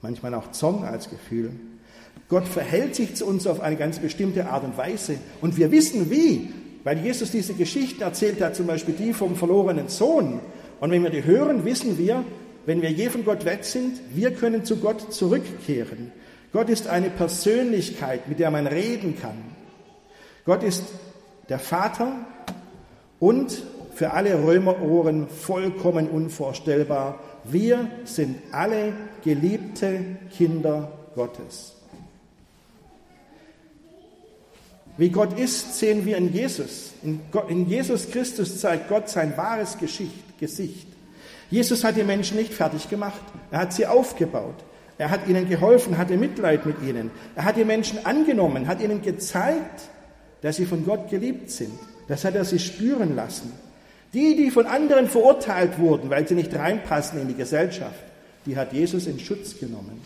Manchmal 0.00 0.34
auch 0.34 0.50
Zorn 0.50 0.82
als 0.82 1.08
Gefühl. 1.08 1.52
Gott 2.28 2.48
verhält 2.48 2.96
sich 2.96 3.14
zu 3.14 3.26
uns 3.26 3.46
auf 3.46 3.60
eine 3.60 3.76
ganz 3.76 4.00
bestimmte 4.00 4.48
Art 4.48 4.64
und 4.64 4.76
Weise. 4.76 5.18
Und 5.40 5.56
wir 5.56 5.70
wissen 5.70 6.10
wie. 6.10 6.50
Weil 6.84 6.98
Jesus 6.98 7.30
diese 7.30 7.54
Geschichten 7.54 8.02
erzählt 8.02 8.40
hat, 8.40 8.56
zum 8.56 8.66
Beispiel 8.66 8.94
die 8.94 9.12
vom 9.12 9.36
verlorenen 9.36 9.88
Sohn. 9.88 10.40
Und 10.80 10.90
wenn 10.90 11.02
wir 11.02 11.10
die 11.10 11.24
hören, 11.24 11.64
wissen 11.64 11.96
wir, 11.98 12.24
wenn 12.66 12.82
wir 12.82 12.90
je 12.90 13.08
von 13.08 13.24
Gott 13.24 13.44
weg 13.44 13.64
sind, 13.64 14.00
wir 14.14 14.32
können 14.32 14.64
zu 14.64 14.76
Gott 14.76 15.12
zurückkehren. 15.12 16.12
Gott 16.52 16.68
ist 16.68 16.86
eine 16.88 17.10
Persönlichkeit, 17.10 18.28
mit 18.28 18.38
der 18.38 18.50
man 18.50 18.66
reden 18.66 19.16
kann. 19.18 19.36
Gott 20.44 20.62
ist 20.62 20.84
der 21.48 21.58
Vater 21.58 22.12
und 23.20 23.62
für 23.94 24.12
alle 24.12 24.42
Römerohren 24.44 25.28
vollkommen 25.28 26.08
unvorstellbar. 26.08 27.20
Wir 27.44 27.88
sind 28.04 28.36
alle 28.52 28.92
geliebte 29.22 30.00
Kinder 30.36 30.90
Gottes. 31.14 31.71
Wie 34.96 35.08
Gott 35.08 35.38
ist, 35.38 35.78
sehen 35.78 36.04
wir 36.04 36.16
in 36.16 36.32
Jesus. 36.32 36.92
In, 37.02 37.68
Jesus 37.68 38.10
Christus 38.10 38.60
zeigt 38.60 38.88
Gott 38.88 39.08
sein 39.08 39.36
wahres 39.36 39.76
Gesicht. 39.78 40.86
Jesus 41.50 41.84
hat 41.84 41.96
die 41.96 42.04
Menschen 42.04 42.36
nicht 42.36 42.52
fertig 42.52 42.88
gemacht, 42.88 43.20
er 43.50 43.60
hat 43.60 43.72
sie 43.72 43.86
aufgebaut. 43.86 44.64
Er 44.98 45.10
hat 45.10 45.26
ihnen 45.26 45.48
geholfen, 45.48 45.98
hatte 45.98 46.16
Mitleid 46.16 46.66
mit 46.66 46.82
ihnen. 46.82 47.10
Er 47.34 47.44
hat 47.44 47.56
die 47.56 47.64
Menschen 47.64 48.04
angenommen, 48.04 48.68
hat 48.68 48.80
ihnen 48.80 49.02
gezeigt, 49.02 49.88
dass 50.42 50.56
sie 50.56 50.66
von 50.66 50.84
Gott 50.84 51.08
geliebt 51.10 51.50
sind. 51.50 51.72
Das 52.08 52.24
hat 52.24 52.34
er 52.34 52.44
sie 52.44 52.58
spüren 52.58 53.16
lassen. 53.16 53.52
Die, 54.12 54.36
die 54.36 54.50
von 54.50 54.66
anderen 54.66 55.08
verurteilt 55.08 55.78
wurden, 55.78 56.10
weil 56.10 56.28
sie 56.28 56.34
nicht 56.34 56.54
reinpassen 56.54 57.20
in 57.20 57.28
die 57.28 57.34
Gesellschaft, 57.34 57.98
die 58.44 58.56
hat 58.56 58.72
Jesus 58.72 59.06
in 59.06 59.18
Schutz 59.18 59.58
genommen. 59.58 60.00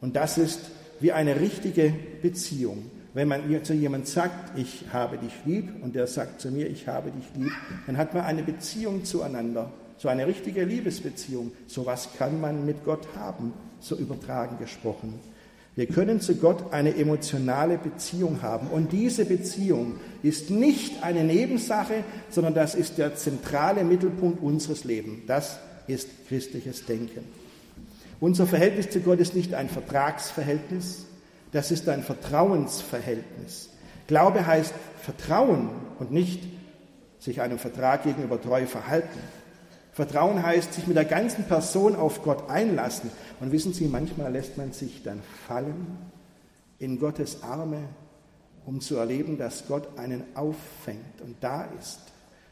Und 0.00 0.16
das 0.16 0.38
ist 0.38 0.60
wie 1.00 1.12
eine 1.12 1.38
richtige 1.38 1.92
Beziehung. 2.22 2.90
Wenn 3.16 3.28
man 3.28 3.64
zu 3.64 3.72
jemandem 3.72 4.04
sagt, 4.06 4.58
ich 4.58 4.84
habe 4.92 5.16
dich 5.16 5.32
lieb, 5.46 5.82
und 5.82 5.94
der 5.94 6.06
sagt 6.06 6.38
zu 6.38 6.50
mir, 6.50 6.68
ich 6.68 6.86
habe 6.86 7.10
dich 7.10 7.24
lieb, 7.34 7.50
dann 7.86 7.96
hat 7.96 8.12
man 8.12 8.24
eine 8.24 8.42
Beziehung 8.42 9.06
zueinander, 9.06 9.72
so 9.96 10.08
eine 10.08 10.26
richtige 10.26 10.64
Liebesbeziehung. 10.64 11.52
So 11.66 11.86
was 11.86 12.10
kann 12.18 12.42
man 12.42 12.66
mit 12.66 12.84
Gott 12.84 13.08
haben, 13.16 13.54
so 13.80 13.96
übertragen 13.96 14.58
gesprochen. 14.58 15.14
Wir 15.76 15.86
können 15.86 16.20
zu 16.20 16.34
Gott 16.34 16.74
eine 16.74 16.94
emotionale 16.94 17.78
Beziehung 17.78 18.42
haben. 18.42 18.66
Und 18.66 18.92
diese 18.92 19.24
Beziehung 19.24 19.94
ist 20.22 20.50
nicht 20.50 21.02
eine 21.02 21.24
Nebensache, 21.24 22.04
sondern 22.28 22.52
das 22.52 22.74
ist 22.74 22.98
der 22.98 23.16
zentrale 23.16 23.82
Mittelpunkt 23.82 24.42
unseres 24.42 24.84
Lebens. 24.84 25.20
Das 25.26 25.58
ist 25.86 26.10
christliches 26.28 26.84
Denken. 26.84 27.24
Unser 28.20 28.46
Verhältnis 28.46 28.90
zu 28.90 29.00
Gott 29.00 29.20
ist 29.20 29.34
nicht 29.34 29.54
ein 29.54 29.70
Vertragsverhältnis, 29.70 31.06
das 31.56 31.70
ist 31.70 31.88
ein 31.88 32.02
Vertrauensverhältnis. 32.02 33.70
Glaube 34.06 34.46
heißt 34.46 34.74
Vertrauen 35.00 35.70
und 35.98 36.12
nicht 36.12 36.42
sich 37.18 37.40
einem 37.40 37.58
Vertrag 37.58 38.02
gegenüber 38.02 38.40
treu 38.40 38.66
verhalten. 38.66 39.18
Vertrauen 39.92 40.42
heißt 40.42 40.74
sich 40.74 40.86
mit 40.86 40.98
der 40.98 41.06
ganzen 41.06 41.44
Person 41.44 41.96
auf 41.96 42.22
Gott 42.22 42.50
einlassen. 42.50 43.10
Und 43.40 43.52
wissen 43.52 43.72
Sie, 43.72 43.88
manchmal 43.88 44.30
lässt 44.32 44.58
man 44.58 44.72
sich 44.72 45.02
dann 45.02 45.22
fallen 45.48 45.96
in 46.78 46.98
Gottes 46.98 47.42
Arme, 47.42 47.88
um 48.66 48.82
zu 48.82 48.96
erleben, 48.96 49.38
dass 49.38 49.66
Gott 49.66 49.98
einen 49.98 50.24
auffängt 50.34 51.22
und 51.24 51.36
da 51.40 51.66
ist. 51.80 52.00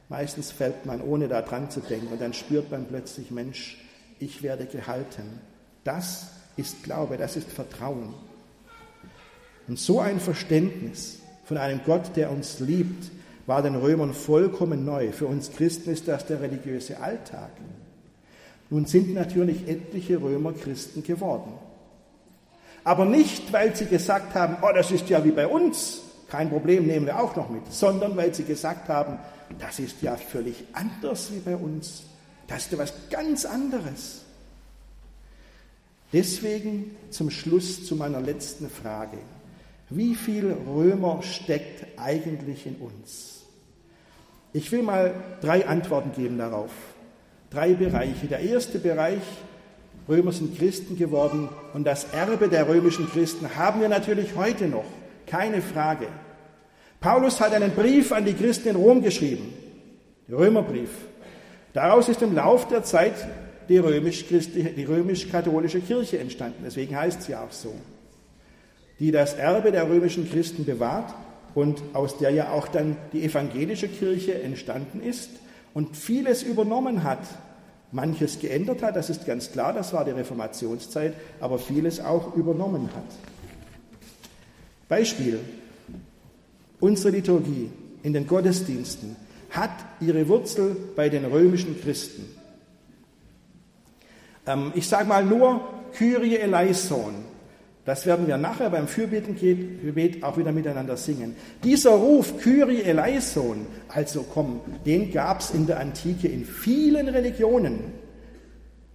Meistens 0.08 0.50
fällt 0.50 0.86
man, 0.86 1.02
ohne 1.02 1.28
da 1.28 1.42
dran 1.42 1.70
zu 1.70 1.80
denken, 1.80 2.06
und 2.10 2.22
dann 2.22 2.32
spürt 2.32 2.70
man 2.70 2.86
plötzlich, 2.86 3.30
Mensch, 3.30 3.84
ich 4.18 4.42
werde 4.42 4.64
gehalten. 4.64 5.40
Das 5.84 6.28
ist 6.56 6.84
Glaube, 6.84 7.18
das 7.18 7.36
ist 7.36 7.50
Vertrauen. 7.50 8.14
Und 9.66 9.78
so 9.78 10.00
ein 10.00 10.20
Verständnis 10.20 11.20
von 11.44 11.56
einem 11.56 11.80
Gott, 11.84 12.16
der 12.16 12.30
uns 12.30 12.60
liebt, 12.60 13.10
war 13.46 13.62
den 13.62 13.74
Römern 13.74 14.14
vollkommen 14.14 14.84
neu. 14.84 15.12
Für 15.12 15.26
uns 15.26 15.52
Christen 15.52 15.90
ist 15.90 16.08
das 16.08 16.26
der 16.26 16.40
religiöse 16.40 17.00
Alltag. 17.00 17.50
Nun 18.70 18.86
sind 18.86 19.14
natürlich 19.14 19.68
etliche 19.68 20.20
Römer 20.20 20.52
Christen 20.52 21.02
geworden. 21.02 21.52
Aber 22.82 23.04
nicht, 23.04 23.52
weil 23.52 23.74
sie 23.74 23.86
gesagt 23.86 24.34
haben, 24.34 24.56
oh, 24.62 24.72
das 24.74 24.90
ist 24.90 25.08
ja 25.08 25.24
wie 25.24 25.30
bei 25.30 25.46
uns, 25.46 26.02
kein 26.28 26.50
Problem, 26.50 26.86
nehmen 26.86 27.06
wir 27.06 27.18
auch 27.20 27.36
noch 27.36 27.48
mit, 27.48 27.72
sondern 27.72 28.16
weil 28.16 28.34
sie 28.34 28.44
gesagt 28.44 28.88
haben, 28.88 29.18
das 29.58 29.78
ist 29.78 30.02
ja 30.02 30.16
völlig 30.16 30.64
anders 30.72 31.30
wie 31.32 31.38
bei 31.38 31.56
uns. 31.56 32.02
Das 32.46 32.64
ist 32.64 32.72
ja 32.72 32.78
was 32.78 32.92
ganz 33.10 33.44
anderes. 33.44 34.22
Deswegen 36.12 36.96
zum 37.10 37.30
Schluss 37.30 37.86
zu 37.86 37.96
meiner 37.96 38.20
letzten 38.20 38.68
Frage. 38.68 39.18
Wie 39.96 40.16
viel 40.16 40.56
Römer 40.66 41.22
steckt 41.22 41.86
eigentlich 41.96 42.66
in 42.66 42.74
uns? 42.76 43.44
Ich 44.52 44.72
will 44.72 44.82
mal 44.82 45.14
drei 45.40 45.68
Antworten 45.68 46.10
geben 46.12 46.38
darauf. 46.38 46.70
Drei 47.50 47.74
Bereiche. 47.74 48.26
Der 48.28 48.40
erste 48.40 48.80
Bereich, 48.80 49.22
Römer 50.08 50.32
sind 50.32 50.58
Christen 50.58 50.98
geworden 50.98 51.48
und 51.74 51.84
das 51.84 52.12
Erbe 52.12 52.48
der 52.48 52.68
römischen 52.68 53.08
Christen 53.08 53.54
haben 53.56 53.80
wir 53.80 53.88
natürlich 53.88 54.34
heute 54.34 54.66
noch. 54.66 54.84
Keine 55.26 55.62
Frage. 55.62 56.08
Paulus 57.00 57.40
hat 57.40 57.54
einen 57.54 57.70
Brief 57.70 58.10
an 58.10 58.24
die 58.24 58.34
Christen 58.34 58.70
in 58.70 58.76
Rom 58.76 59.00
geschrieben, 59.00 59.54
der 60.28 60.38
Römerbrief. 60.38 60.90
Daraus 61.72 62.08
ist 62.08 62.20
im 62.22 62.34
Lauf 62.34 62.66
der 62.66 62.82
Zeit 62.82 63.14
die 63.68 63.78
römisch-katholische 63.78 65.78
römisch 65.78 65.86
Kirche 65.86 66.18
entstanden. 66.18 66.64
Deswegen 66.64 66.96
heißt 66.96 67.22
sie 67.22 67.36
auch 67.36 67.52
so. 67.52 67.72
Die 69.00 69.10
das 69.10 69.34
Erbe 69.34 69.72
der 69.72 69.88
römischen 69.88 70.30
Christen 70.30 70.64
bewahrt 70.64 71.14
und 71.54 71.82
aus 71.92 72.18
der 72.18 72.30
ja 72.30 72.52
auch 72.52 72.68
dann 72.68 72.96
die 73.12 73.24
evangelische 73.24 73.88
Kirche 73.88 74.42
entstanden 74.42 75.00
ist 75.00 75.30
und 75.72 75.96
vieles 75.96 76.42
übernommen 76.42 77.04
hat, 77.04 77.26
manches 77.92 78.40
geändert 78.40 78.82
hat, 78.82 78.96
das 78.96 79.10
ist 79.10 79.26
ganz 79.26 79.52
klar, 79.52 79.72
das 79.72 79.92
war 79.92 80.04
die 80.04 80.10
Reformationszeit, 80.10 81.14
aber 81.40 81.58
vieles 81.58 82.00
auch 82.00 82.34
übernommen 82.34 82.88
hat. 82.94 83.04
Beispiel, 84.88 85.40
unsere 86.80 87.10
Liturgie 87.10 87.70
in 88.02 88.12
den 88.12 88.26
Gottesdiensten 88.26 89.16
hat 89.50 89.70
ihre 90.00 90.28
Wurzel 90.28 90.76
bei 90.96 91.08
den 91.08 91.24
römischen 91.24 91.80
Christen. 91.80 92.28
Ähm, 94.46 94.72
ich 94.74 94.86
sage 94.88 95.08
mal 95.08 95.24
nur 95.24 95.60
Kyrie 95.92 96.36
eleison. 96.36 97.24
Das 97.84 98.06
werden 98.06 98.26
wir 98.26 98.38
nachher 98.38 98.70
beim 98.70 98.88
Fürbetgebet 98.88 100.22
auch 100.24 100.38
wieder 100.38 100.52
miteinander 100.52 100.96
singen. 100.96 101.36
Dieser 101.62 101.90
Ruf 101.90 102.38
Kyrie 102.38 102.82
eleison, 102.82 103.66
also 103.88 104.22
komm, 104.22 104.60
den 104.86 105.12
gab 105.12 105.40
es 105.40 105.50
in 105.50 105.66
der 105.66 105.80
Antike 105.80 106.28
in 106.28 106.46
vielen 106.46 107.08
Religionen. 107.08 107.92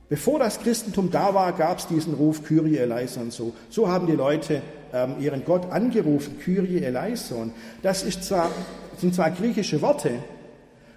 Bevor 0.09 0.39
das 0.39 0.59
Christentum 0.59 1.11
da 1.11 1.35
war, 1.35 1.53
gab 1.53 1.77
es 1.77 1.85
diesen 1.85 2.15
Ruf 2.15 2.43
Kyrie 2.43 2.77
eleison 2.77 3.29
so. 3.29 3.53
So 3.69 3.87
haben 3.87 4.07
die 4.07 4.15
Leute 4.15 4.63
ähm, 4.91 5.17
ihren 5.19 5.45
Gott 5.45 5.71
angerufen, 5.71 6.39
Kyrie 6.39 6.81
eleison. 6.81 7.53
Das 7.83 8.01
ist 8.01 8.23
zwar, 8.23 8.49
sind 8.97 9.13
zwar 9.13 9.29
griechische 9.29 9.83
Worte, 9.83 10.13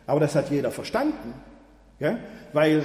aber 0.07 0.20
das 0.20 0.35
hat 0.35 0.50
jeder 0.50 0.70
verstanden, 0.70 1.35
ja? 2.00 2.18
weil 2.55 2.85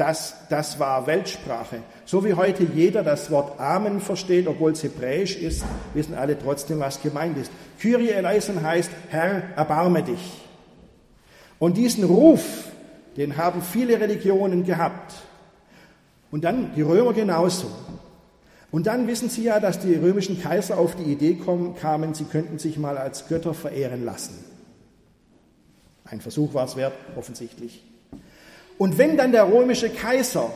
das, 0.00 0.34
das 0.48 0.78
war 0.78 1.06
Weltsprache. 1.06 1.82
So 2.06 2.24
wie 2.24 2.32
heute 2.32 2.64
jeder 2.64 3.02
das 3.02 3.30
Wort 3.30 3.60
Amen 3.60 4.00
versteht, 4.00 4.46
obwohl 4.48 4.72
es 4.72 4.82
hebräisch 4.82 5.36
ist, 5.36 5.62
wissen 5.92 6.14
alle 6.14 6.38
trotzdem, 6.38 6.80
was 6.80 7.02
gemeint 7.02 7.36
ist. 7.36 7.52
Kyrie 7.78 8.08
eleison 8.08 8.62
heißt, 8.62 8.90
Herr, 9.10 9.42
erbarme 9.56 10.02
dich. 10.02 10.40
Und 11.58 11.76
diesen 11.76 12.04
Ruf, 12.04 12.42
den 13.18 13.36
haben 13.36 13.60
viele 13.60 14.00
Religionen 14.00 14.64
gehabt. 14.64 15.12
Und 16.30 16.44
dann 16.44 16.74
die 16.74 16.82
Römer 16.82 17.12
genauso. 17.12 17.70
Und 18.70 18.86
dann 18.86 19.06
wissen 19.06 19.28
Sie 19.28 19.42
ja, 19.44 19.60
dass 19.60 19.80
die 19.80 19.94
römischen 19.94 20.40
Kaiser 20.40 20.78
auf 20.78 20.96
die 20.96 21.12
Idee 21.12 21.34
kommen, 21.34 21.74
kamen, 21.74 22.14
sie 22.14 22.24
könnten 22.24 22.58
sich 22.58 22.78
mal 22.78 22.96
als 22.96 23.28
Götter 23.28 23.52
verehren 23.52 24.04
lassen. 24.06 24.44
Ein 26.04 26.22
Versuch 26.22 26.54
war 26.54 26.64
es 26.64 26.76
wert, 26.76 26.94
offensichtlich. 27.16 27.84
Und 28.80 28.96
wenn 28.96 29.18
dann 29.18 29.30
der 29.30 29.52
römische 29.52 29.90
Kaiser 29.90 30.50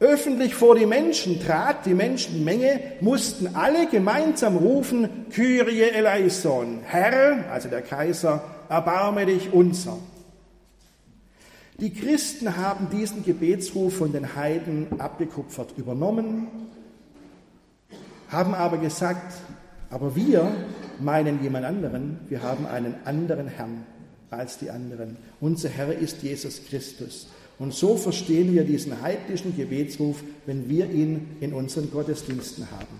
öffentlich 0.00 0.56
vor 0.56 0.74
die 0.74 0.86
Menschen 0.86 1.40
trat, 1.40 1.86
die 1.86 1.94
Menschenmenge, 1.94 2.80
mussten 3.00 3.54
alle 3.54 3.86
gemeinsam 3.86 4.56
rufen, 4.56 5.08
Kyrie 5.30 5.82
eleison, 5.82 6.80
Herr, 6.82 7.44
also 7.48 7.68
der 7.68 7.82
Kaiser, 7.82 8.42
erbarme 8.68 9.24
dich 9.26 9.52
unser. 9.52 9.98
Die 11.78 11.94
Christen 11.94 12.56
haben 12.56 12.90
diesen 12.90 13.24
Gebetsruf 13.24 13.98
von 13.98 14.10
den 14.10 14.34
Heiden 14.34 14.88
abgekupfert 14.98 15.74
übernommen, 15.76 16.48
haben 18.30 18.52
aber 18.52 18.78
gesagt, 18.78 19.32
aber 19.90 20.16
wir 20.16 20.50
meinen 20.98 21.40
jemand 21.40 21.66
anderen, 21.66 22.18
wir 22.28 22.42
haben 22.42 22.66
einen 22.66 22.96
anderen 23.04 23.46
Herrn 23.46 23.86
als 24.32 24.58
die 24.58 24.70
anderen. 24.70 25.16
Unser 25.40 25.68
Herr 25.68 25.92
ist 25.92 26.22
Jesus 26.22 26.62
Christus. 26.68 27.26
Und 27.58 27.74
so 27.74 27.96
verstehen 27.96 28.52
wir 28.54 28.64
diesen 28.64 29.02
heidnischen 29.02 29.56
Gebetsruf, 29.56 30.22
wenn 30.46 30.68
wir 30.68 30.90
ihn 30.90 31.36
in 31.40 31.52
unseren 31.52 31.90
Gottesdiensten 31.90 32.70
haben. 32.70 32.98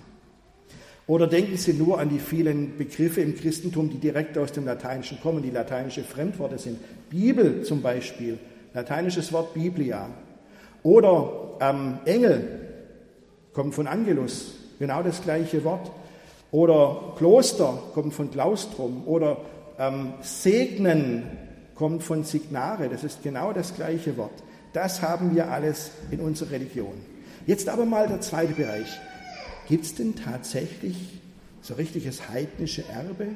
Oder 1.06 1.26
denken 1.26 1.56
Sie 1.56 1.72
nur 1.72 1.98
an 1.98 2.10
die 2.10 2.20
vielen 2.20 2.76
Begriffe 2.76 3.22
im 3.22 3.34
Christentum, 3.34 3.90
die 3.90 3.98
direkt 3.98 4.38
aus 4.38 4.52
dem 4.52 4.64
Lateinischen 4.64 5.20
kommen, 5.20 5.42
die 5.42 5.50
lateinische 5.50 6.04
Fremdworte 6.04 6.58
sind. 6.58 6.78
Bibel 7.10 7.62
zum 7.64 7.82
Beispiel, 7.82 8.38
lateinisches 8.72 9.32
Wort 9.32 9.52
Biblia. 9.52 10.08
Oder 10.84 11.56
ähm, 11.60 11.98
Engel, 12.04 12.60
kommt 13.52 13.74
von 13.74 13.86
Angelus, 13.86 14.54
genau 14.78 15.02
das 15.02 15.22
gleiche 15.22 15.64
Wort. 15.64 15.90
Oder 16.52 17.14
Kloster, 17.16 17.82
kommt 17.94 18.14
von 18.14 18.30
Claustrum. 18.30 19.02
Oder 19.06 19.38
ähm, 19.78 20.14
segnen 20.20 21.24
kommt 21.74 22.02
von 22.02 22.24
signare, 22.24 22.88
das 22.88 23.04
ist 23.04 23.22
genau 23.22 23.52
das 23.52 23.74
gleiche 23.74 24.16
Wort. 24.16 24.42
Das 24.72 25.02
haben 25.02 25.34
wir 25.34 25.50
alles 25.50 25.90
in 26.10 26.20
unserer 26.20 26.52
Religion. 26.52 26.94
Jetzt 27.46 27.68
aber 27.68 27.84
mal 27.84 28.08
der 28.08 28.20
zweite 28.20 28.52
Bereich. 28.54 29.00
Gibt 29.68 29.84
es 29.84 29.94
denn 29.94 30.14
tatsächlich 30.14 31.20
so 31.60 31.74
richtiges 31.74 32.28
heidnische 32.28 32.84
Erbe 32.88 33.28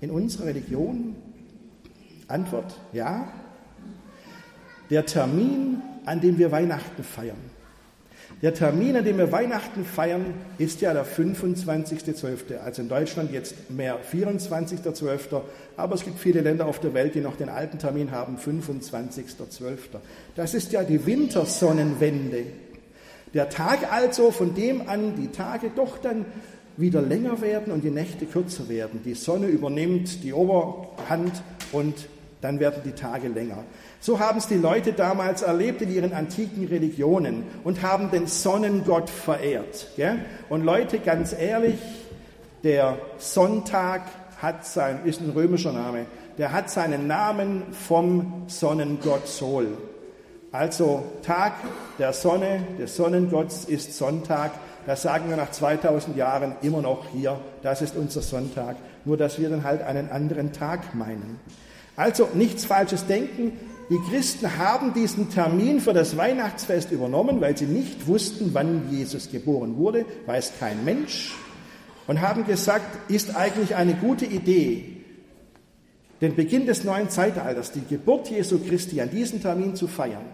in 0.00 0.10
unserer 0.10 0.46
Religion? 0.46 1.16
Antwort 2.28 2.78
ja. 2.92 3.32
Der 4.90 5.06
Termin, 5.06 5.82
an 6.04 6.20
dem 6.20 6.38
wir 6.38 6.52
Weihnachten 6.52 7.02
feiern, 7.02 7.55
der 8.42 8.52
Termin, 8.52 8.96
an 8.96 9.04
dem 9.04 9.16
wir 9.16 9.32
Weihnachten 9.32 9.84
feiern, 9.84 10.34
ist 10.58 10.82
ja 10.82 10.92
der 10.92 11.06
25.12. 11.06 12.58
Also 12.62 12.82
in 12.82 12.88
Deutschland 12.88 13.32
jetzt 13.32 13.70
mehr 13.70 13.98
24.12. 14.12 15.40
Aber 15.78 15.94
es 15.94 16.04
gibt 16.04 16.18
viele 16.18 16.42
Länder 16.42 16.66
auf 16.66 16.78
der 16.78 16.92
Welt, 16.92 17.14
die 17.14 17.20
noch 17.20 17.36
den 17.36 17.48
alten 17.48 17.78
Termin 17.78 18.10
haben, 18.10 18.36
25.12. 18.36 19.78
Das 20.34 20.52
ist 20.52 20.72
ja 20.72 20.84
die 20.84 21.06
Wintersonnenwende. 21.06 22.44
Der 23.32 23.48
Tag 23.48 23.90
also, 23.90 24.30
von 24.30 24.54
dem 24.54 24.86
an 24.86 25.16
die 25.16 25.28
Tage 25.28 25.70
doch 25.74 25.96
dann 25.96 26.26
wieder 26.76 27.00
länger 27.00 27.40
werden 27.40 27.72
und 27.72 27.84
die 27.84 27.90
Nächte 27.90 28.26
kürzer 28.26 28.68
werden. 28.68 29.00
Die 29.02 29.14
Sonne 29.14 29.46
übernimmt 29.46 30.22
die 30.22 30.34
Oberhand 30.34 31.42
und 31.72 31.94
dann 32.46 32.60
werden 32.60 32.82
die 32.84 32.92
Tage 32.92 33.26
länger. 33.26 33.64
So 33.98 34.20
haben 34.20 34.38
es 34.38 34.46
die 34.46 34.54
Leute 34.54 34.92
damals 34.92 35.42
erlebt 35.42 35.82
in 35.82 35.92
ihren 35.92 36.12
antiken 36.12 36.68
Religionen 36.68 37.42
und 37.64 37.82
haben 37.82 38.12
den 38.12 38.28
Sonnengott 38.28 39.10
verehrt. 39.10 39.88
Gell? 39.96 40.20
Und 40.48 40.64
Leute, 40.64 41.00
ganz 41.00 41.32
ehrlich, 41.32 41.80
der 42.62 42.98
Sonntag 43.18 44.02
hat 44.40 44.64
sein, 44.64 45.00
ist 45.04 45.20
ein 45.20 45.30
römischer 45.30 45.72
Name, 45.72 46.06
der 46.38 46.52
hat 46.52 46.70
seinen 46.70 47.08
Namen 47.08 47.64
vom 47.72 48.44
Sonnengott 48.46 49.26
Sol. 49.26 49.66
Also 50.52 51.02
Tag 51.24 51.54
der 51.98 52.12
Sonne, 52.12 52.60
des 52.78 52.94
Sonnengotts 52.94 53.64
ist 53.64 53.96
Sonntag. 53.96 54.52
Das 54.86 55.02
sagen 55.02 55.28
wir 55.30 55.36
nach 55.36 55.50
2000 55.50 56.16
Jahren 56.16 56.54
immer 56.62 56.80
noch 56.80 57.06
hier. 57.12 57.40
Das 57.64 57.82
ist 57.82 57.96
unser 57.96 58.22
Sonntag. 58.22 58.76
Nur 59.04 59.16
dass 59.16 59.40
wir 59.40 59.50
dann 59.50 59.64
halt 59.64 59.82
einen 59.82 60.10
anderen 60.10 60.52
Tag 60.52 60.94
meinen. 60.94 61.40
Also 61.96 62.28
nichts 62.34 62.64
Falsches 62.64 63.06
denken. 63.06 63.52
Die 63.88 63.98
Christen 64.10 64.58
haben 64.58 64.92
diesen 64.94 65.30
Termin 65.30 65.80
für 65.80 65.92
das 65.92 66.16
Weihnachtsfest 66.16 66.90
übernommen, 66.90 67.40
weil 67.40 67.56
sie 67.56 67.66
nicht 67.66 68.06
wussten, 68.06 68.50
wann 68.52 68.90
Jesus 68.90 69.30
geboren 69.30 69.76
wurde, 69.76 70.04
weiß 70.26 70.54
kein 70.58 70.84
Mensch, 70.84 71.34
und 72.06 72.20
haben 72.20 72.46
gesagt, 72.46 73.10
ist 73.10 73.36
eigentlich 73.36 73.74
eine 73.76 73.94
gute 73.94 74.26
Idee, 74.26 74.96
den 76.20 76.34
Beginn 76.34 76.66
des 76.66 76.84
neuen 76.84 77.10
Zeitalters, 77.10 77.72
die 77.72 77.84
Geburt 77.88 78.28
Jesu 78.28 78.58
Christi 78.58 79.00
an 79.00 79.10
diesem 79.10 79.40
Termin 79.40 79.76
zu 79.76 79.86
feiern. 79.86 80.24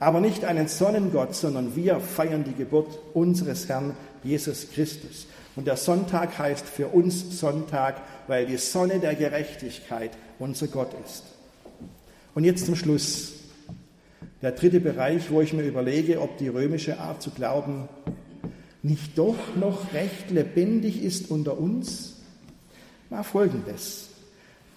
Aber 0.00 0.20
nicht 0.20 0.44
einen 0.44 0.68
Sonnengott, 0.68 1.34
sondern 1.34 1.74
wir 1.74 2.00
feiern 2.00 2.44
die 2.44 2.54
Geburt 2.54 2.98
unseres 3.14 3.68
Herrn 3.68 3.94
Jesus 4.22 4.70
Christus. 4.72 5.26
Und 5.56 5.66
der 5.66 5.76
Sonntag 5.76 6.38
heißt 6.38 6.66
für 6.66 6.88
uns 6.88 7.38
Sonntag, 7.38 7.96
weil 8.28 8.46
die 8.46 8.56
Sonne 8.56 9.00
der 9.00 9.16
Gerechtigkeit 9.16 10.12
unser 10.38 10.68
Gott 10.68 10.94
ist. 11.04 11.24
Und 12.34 12.44
jetzt 12.44 12.66
zum 12.66 12.76
Schluss. 12.76 13.32
Der 14.40 14.52
dritte 14.52 14.78
Bereich, 14.78 15.32
wo 15.32 15.40
ich 15.40 15.52
mir 15.52 15.64
überlege, 15.64 16.20
ob 16.20 16.38
die 16.38 16.46
römische 16.46 17.00
Art 17.00 17.20
zu 17.20 17.30
glauben 17.30 17.88
nicht 18.82 19.18
doch 19.18 19.56
noch 19.56 19.92
recht 19.92 20.30
lebendig 20.30 21.02
ist 21.02 21.30
unter 21.30 21.58
uns. 21.58 22.14
war 23.10 23.24
folgendes. 23.24 24.10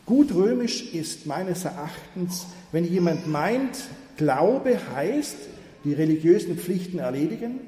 Gut 0.06 0.34
römisch 0.34 0.94
ist 0.94 1.26
meines 1.26 1.66
Erachtens, 1.66 2.48
wenn 2.72 2.86
jemand 2.86 3.28
meint, 3.28 3.78
Glaube 4.18 4.80
heißt, 4.96 5.38
die 5.84 5.94
religiösen 5.94 6.58
Pflichten 6.58 7.00
erledigen, 7.00 7.60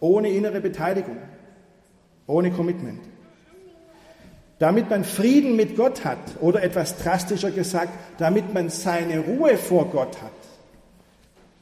ohne 0.00 0.30
innere 0.30 0.60
Beteiligung, 0.60 1.18
ohne 2.26 2.50
Commitment. 2.50 3.00
Damit 4.58 4.88
man 4.88 5.04
Frieden 5.04 5.56
mit 5.56 5.76
Gott 5.76 6.04
hat, 6.04 6.18
oder 6.40 6.62
etwas 6.62 6.96
drastischer 6.96 7.50
gesagt, 7.50 7.90
damit 8.18 8.54
man 8.54 8.70
seine 8.70 9.20
Ruhe 9.20 9.58
vor 9.58 9.90
Gott 9.90 10.22
hat. 10.22 10.32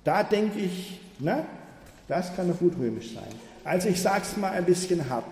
Da 0.05 0.23
denke 0.23 0.61
ich, 0.61 1.01
na, 1.19 1.45
das 2.07 2.37
kann 2.37 2.49
doch 2.49 2.59
gut 2.59 2.75
römisch 2.79 3.15
sein. 3.15 3.25
Also 3.65 3.89
ich 3.89 4.01
sage 4.01 4.23
es 4.23 4.37
mal 4.37 4.53
ein 4.53 4.65
bisschen 4.65 5.09
hart. 5.09 5.25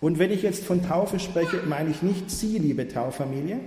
Und 0.00 0.18
wenn 0.18 0.30
ich 0.30 0.42
jetzt 0.42 0.64
von 0.64 0.86
Taufe 0.86 1.18
spreche, 1.18 1.58
meine 1.66 1.90
ich 1.90 2.02
nicht 2.02 2.30
Sie, 2.30 2.58
liebe 2.58 2.88
Tauffamilie, 2.88 3.60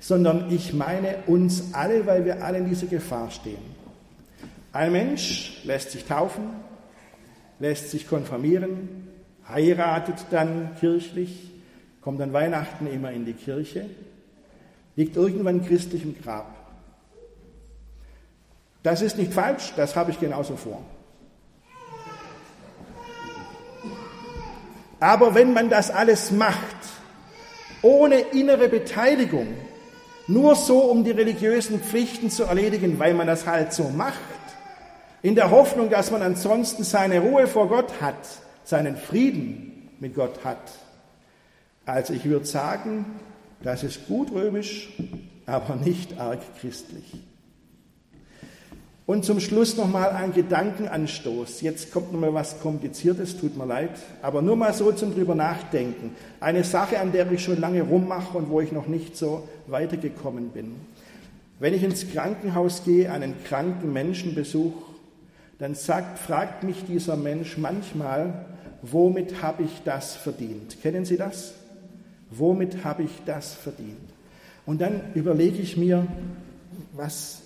sondern 0.00 0.50
ich 0.50 0.72
meine 0.72 1.16
uns 1.26 1.72
alle, 1.72 2.06
weil 2.06 2.24
wir 2.24 2.42
alle 2.42 2.58
in 2.58 2.68
dieser 2.68 2.86
Gefahr 2.86 3.30
stehen. 3.30 3.80
Ein 4.72 4.92
Mensch 4.92 5.60
lässt 5.64 5.90
sich 5.90 6.04
taufen, 6.04 6.44
lässt 7.58 7.90
sich 7.90 8.08
konfirmieren, 8.08 9.08
heiratet 9.48 10.26
dann 10.30 10.76
kirchlich, 10.78 11.49
kommt 12.00 12.20
an 12.20 12.32
Weihnachten 12.32 12.86
immer 12.86 13.10
in 13.12 13.24
die 13.24 13.34
Kirche, 13.34 13.86
liegt 14.96 15.16
irgendwann 15.16 15.64
christlich 15.64 16.02
im 16.02 16.20
Grab. 16.20 16.56
Das 18.82 19.02
ist 19.02 19.18
nicht 19.18 19.32
falsch, 19.32 19.72
das 19.76 19.94
habe 19.96 20.10
ich 20.10 20.18
genauso 20.18 20.56
vor. 20.56 20.82
Aber 24.98 25.34
wenn 25.34 25.52
man 25.52 25.70
das 25.70 25.90
alles 25.90 26.30
macht, 26.30 26.76
ohne 27.82 28.20
innere 28.20 28.68
Beteiligung, 28.68 29.48
nur 30.26 30.54
so, 30.54 30.78
um 30.80 31.04
die 31.04 31.10
religiösen 31.10 31.80
Pflichten 31.80 32.30
zu 32.30 32.44
erledigen, 32.44 32.98
weil 32.98 33.14
man 33.14 33.26
das 33.26 33.46
halt 33.46 33.72
so 33.72 33.84
macht, 33.84 34.18
in 35.22 35.34
der 35.34 35.50
Hoffnung, 35.50 35.90
dass 35.90 36.10
man 36.10 36.22
ansonsten 36.22 36.84
seine 36.84 37.20
Ruhe 37.20 37.46
vor 37.46 37.68
Gott 37.68 38.00
hat, 38.00 38.28
seinen 38.64 38.96
Frieden 38.96 39.90
mit 39.98 40.14
Gott 40.14 40.44
hat. 40.44 40.60
Also 41.86 42.12
ich 42.14 42.24
würde 42.24 42.46
sagen, 42.46 43.04
das 43.62 43.82
ist 43.82 44.06
gut 44.06 44.32
römisch, 44.32 44.90
aber 45.46 45.76
nicht 45.76 46.18
arg 46.18 46.40
christlich. 46.60 47.20
Und 49.10 49.24
zum 49.24 49.40
Schluss 49.40 49.76
nochmal 49.76 50.10
ein 50.10 50.32
Gedankenanstoß. 50.32 51.62
Jetzt 51.62 51.90
kommt 51.90 52.12
nochmal 52.12 52.32
was 52.32 52.60
Kompliziertes, 52.60 53.36
tut 53.36 53.56
mir 53.56 53.66
leid, 53.66 53.90
aber 54.22 54.40
nur 54.40 54.54
mal 54.54 54.72
so 54.72 54.92
zum 54.92 55.12
drüber 55.12 55.34
nachdenken. 55.34 56.14
Eine 56.38 56.62
Sache, 56.62 57.00
an 57.00 57.10
der 57.10 57.28
ich 57.32 57.42
schon 57.42 57.58
lange 57.58 57.82
rummache 57.82 58.38
und 58.38 58.50
wo 58.50 58.60
ich 58.60 58.70
noch 58.70 58.86
nicht 58.86 59.16
so 59.16 59.48
weitergekommen 59.66 60.50
bin. 60.50 60.76
Wenn 61.58 61.74
ich 61.74 61.82
ins 61.82 62.08
Krankenhaus 62.08 62.84
gehe, 62.84 63.10
einen 63.10 63.34
kranken 63.42 63.92
Menschen 63.92 64.36
besuche, 64.36 64.80
dann 65.58 65.74
sagt, 65.74 66.20
fragt 66.20 66.62
mich 66.62 66.84
dieser 66.86 67.16
Mensch 67.16 67.58
manchmal, 67.58 68.46
womit 68.80 69.42
habe 69.42 69.64
ich 69.64 69.82
das 69.84 70.14
verdient? 70.14 70.80
Kennen 70.82 71.04
Sie 71.04 71.16
das? 71.16 71.54
Womit 72.30 72.84
habe 72.84 73.02
ich 73.02 73.10
das 73.26 73.54
verdient? 73.54 73.98
Und 74.66 74.80
dann 74.80 75.12
überlege 75.14 75.58
ich 75.58 75.76
mir, 75.76 76.06
was 76.92 77.42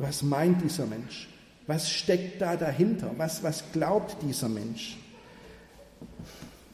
was 0.00 0.22
meint 0.22 0.62
dieser 0.62 0.86
Mensch? 0.86 1.28
Was 1.66 1.90
steckt 1.90 2.40
da 2.40 2.56
dahinter? 2.56 3.12
Was, 3.16 3.42
was 3.42 3.64
glaubt 3.72 4.16
dieser 4.22 4.48
Mensch? 4.48 4.96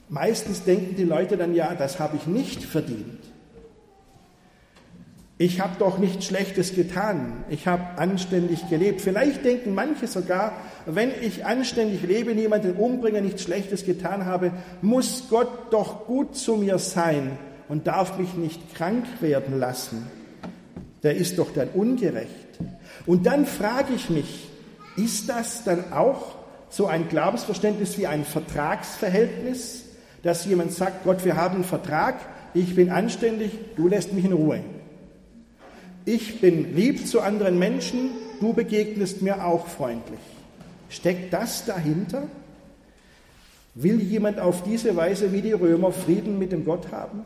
Meistens 0.08 0.62
denken 0.62 0.94
die 0.96 1.04
Leute 1.04 1.36
dann, 1.36 1.54
ja, 1.54 1.74
das 1.74 1.98
habe 1.98 2.16
ich 2.16 2.26
nicht 2.26 2.62
verdient. 2.62 3.20
Ich 5.38 5.60
habe 5.60 5.76
doch 5.78 5.98
nichts 5.98 6.24
Schlechtes 6.24 6.74
getan. 6.74 7.44
Ich 7.50 7.66
habe 7.66 7.98
anständig 7.98 8.70
gelebt. 8.70 9.02
Vielleicht 9.02 9.44
denken 9.44 9.74
manche 9.74 10.06
sogar, 10.06 10.52
wenn 10.86 11.10
ich 11.20 11.44
anständig 11.44 12.02
lebe, 12.04 12.34
niemanden 12.34 12.76
umbringe, 12.76 13.20
nichts 13.20 13.42
Schlechtes 13.42 13.84
getan 13.84 14.24
habe, 14.24 14.52
muss 14.80 15.24
Gott 15.28 15.72
doch 15.72 16.06
gut 16.06 16.36
zu 16.36 16.56
mir 16.56 16.78
sein 16.78 17.36
und 17.68 17.86
darf 17.86 18.18
mich 18.18 18.32
nicht 18.34 18.74
krank 18.74 19.04
werden 19.20 19.58
lassen. 19.58 20.06
Der 21.02 21.16
ist 21.16 21.38
doch 21.38 21.52
dann 21.52 21.68
ungerecht. 21.68 22.30
Und 23.04 23.26
dann 23.26 23.44
frage 23.44 23.92
ich 23.94 24.08
mich, 24.08 24.48
ist 24.96 25.28
das 25.28 25.64
dann 25.64 25.92
auch 25.92 26.34
so 26.70 26.86
ein 26.86 27.10
Glaubensverständnis 27.10 27.98
wie 27.98 28.06
ein 28.06 28.24
Vertragsverhältnis, 28.24 29.84
dass 30.22 30.46
jemand 30.46 30.72
sagt, 30.72 31.04
Gott, 31.04 31.26
wir 31.26 31.36
haben 31.36 31.56
einen 31.56 31.64
Vertrag, 31.64 32.14
ich 32.54 32.74
bin 32.74 32.88
anständig, 32.88 33.50
du 33.76 33.86
lässt 33.86 34.14
mich 34.14 34.24
in 34.24 34.32
Ruhe. 34.32 34.60
Ich 36.08 36.40
bin 36.40 36.76
lieb 36.76 37.04
zu 37.04 37.20
anderen 37.20 37.58
Menschen, 37.58 38.10
du 38.40 38.52
begegnest 38.52 39.22
mir 39.22 39.44
auch 39.44 39.66
freundlich. 39.66 40.20
Steckt 40.88 41.32
das 41.32 41.64
dahinter? 41.64 42.28
Will 43.74 44.00
jemand 44.00 44.38
auf 44.38 44.62
diese 44.62 44.94
Weise 44.94 45.32
wie 45.32 45.42
die 45.42 45.52
Römer 45.52 45.90
Frieden 45.90 46.38
mit 46.38 46.52
dem 46.52 46.64
Gott 46.64 46.92
haben? 46.92 47.24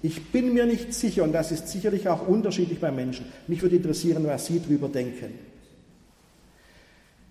Ich 0.00 0.32
bin 0.32 0.54
mir 0.54 0.64
nicht 0.64 0.94
sicher, 0.94 1.24
und 1.24 1.32
das 1.32 1.52
ist 1.52 1.68
sicherlich 1.68 2.08
auch 2.08 2.26
unterschiedlich 2.26 2.80
bei 2.80 2.90
Menschen. 2.90 3.26
Mich 3.46 3.60
würde 3.60 3.76
interessieren, 3.76 4.26
was 4.26 4.46
Sie 4.46 4.58
darüber 4.58 4.88
denken. 4.88 5.38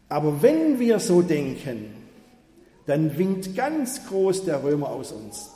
Aber 0.07 0.43
wenn 0.43 0.79
wir 0.79 0.99
so 0.99 1.23
denken, 1.23 1.87
dann 2.85 3.17
winkt 3.17 3.55
ganz 3.55 4.05
groß 4.05 4.45
der 4.45 4.63
Römer 4.63 4.89
aus 4.89 5.11
uns. 5.11 5.49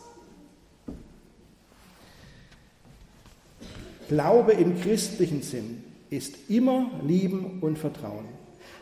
Glaube 4.08 4.54
im 4.54 4.80
christlichen 4.82 5.42
Sinn 5.42 5.84
ist 6.10 6.50
immer 6.50 6.92
Lieben 7.06 7.60
und 7.62 7.78
Vertrauen. 7.78 8.26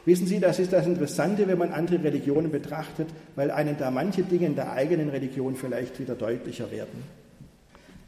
Wissen 0.06 0.28
Sie, 0.28 0.40
das 0.40 0.60
ist 0.60 0.74
das 0.74 0.86
Interessante, 0.86 1.48
wenn 1.48 1.58
man 1.58 1.72
andere 1.72 2.04
Religionen 2.04 2.52
betrachtet, 2.52 3.08
weil 3.36 3.52
einen 3.52 3.78
da 3.78 3.90
manche 3.90 4.24
Dinge 4.24 4.48
in 4.48 4.56
der 4.56 4.74
eigenen 4.74 5.10
Religion 5.10 5.56
vielleicht 5.56 6.00
wieder 6.00 6.16
deutlicher 6.16 6.72
werden. 6.72 7.04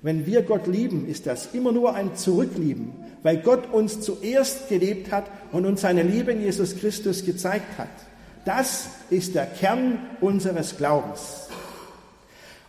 Wenn 0.01 0.25
wir 0.25 0.41
Gott 0.43 0.67
lieben, 0.67 1.07
ist 1.07 1.25
das 1.25 1.53
immer 1.53 1.71
nur 1.71 1.95
ein 1.95 2.15
Zurücklieben, 2.15 2.91
weil 3.23 3.37
Gott 3.37 3.73
uns 3.73 4.01
zuerst 4.01 4.67
gelebt 4.67 5.11
hat 5.11 5.25
und 5.51 5.65
uns 5.65 5.81
seine 5.81 6.03
Liebe 6.03 6.33
in 6.33 6.41
Jesus 6.41 6.75
Christus 6.77 7.25
gezeigt 7.25 7.77
hat. 7.77 7.87
Das 8.43 8.89
ist 9.09 9.33
der 9.33 9.47
Kern 9.47 9.97
unseres 10.21 10.77
Glaubens. 10.77 11.47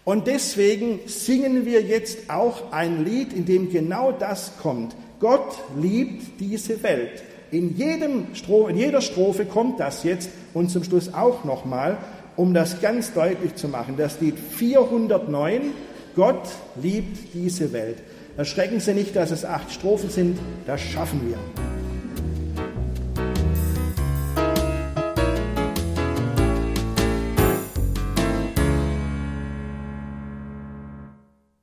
Und 0.06 0.28
deswegen 0.28 1.00
singen 1.06 1.66
wir 1.66 1.82
jetzt 1.82 2.30
auch 2.30 2.70
ein 2.70 3.04
Lied, 3.04 3.32
in 3.32 3.44
dem 3.44 3.72
genau 3.72 4.12
das 4.12 4.52
kommt. 4.62 4.94
Gott 5.18 5.58
liebt 5.76 6.38
diese 6.38 6.80
Welt. 6.84 7.24
In, 7.50 7.76
jedem 7.76 8.32
Strophe, 8.36 8.70
in 8.70 8.76
jeder 8.76 9.00
Strophe 9.00 9.46
kommt 9.46 9.80
das 9.80 10.04
jetzt 10.04 10.30
und 10.54 10.70
zum 10.70 10.84
Schluss 10.84 11.12
auch 11.12 11.42
nochmal, 11.42 11.98
um 12.36 12.54
das 12.54 12.80
ganz 12.80 13.14
deutlich 13.14 13.56
zu 13.56 13.66
machen. 13.66 13.96
Das 13.96 14.20
Lied 14.20 14.38
409 14.38 15.72
Gott 16.14 16.50
liebt 16.80 17.34
diese 17.34 17.72
Welt. 17.72 17.98
Erschrecken 18.36 18.78
Sie 18.78 18.94
nicht, 18.94 19.16
dass 19.16 19.32
es 19.32 19.44
acht 19.44 19.72
Strophen 19.72 20.08
sind, 20.08 20.38
das 20.66 20.80
schaffen 20.80 21.20
wir. 21.28 21.75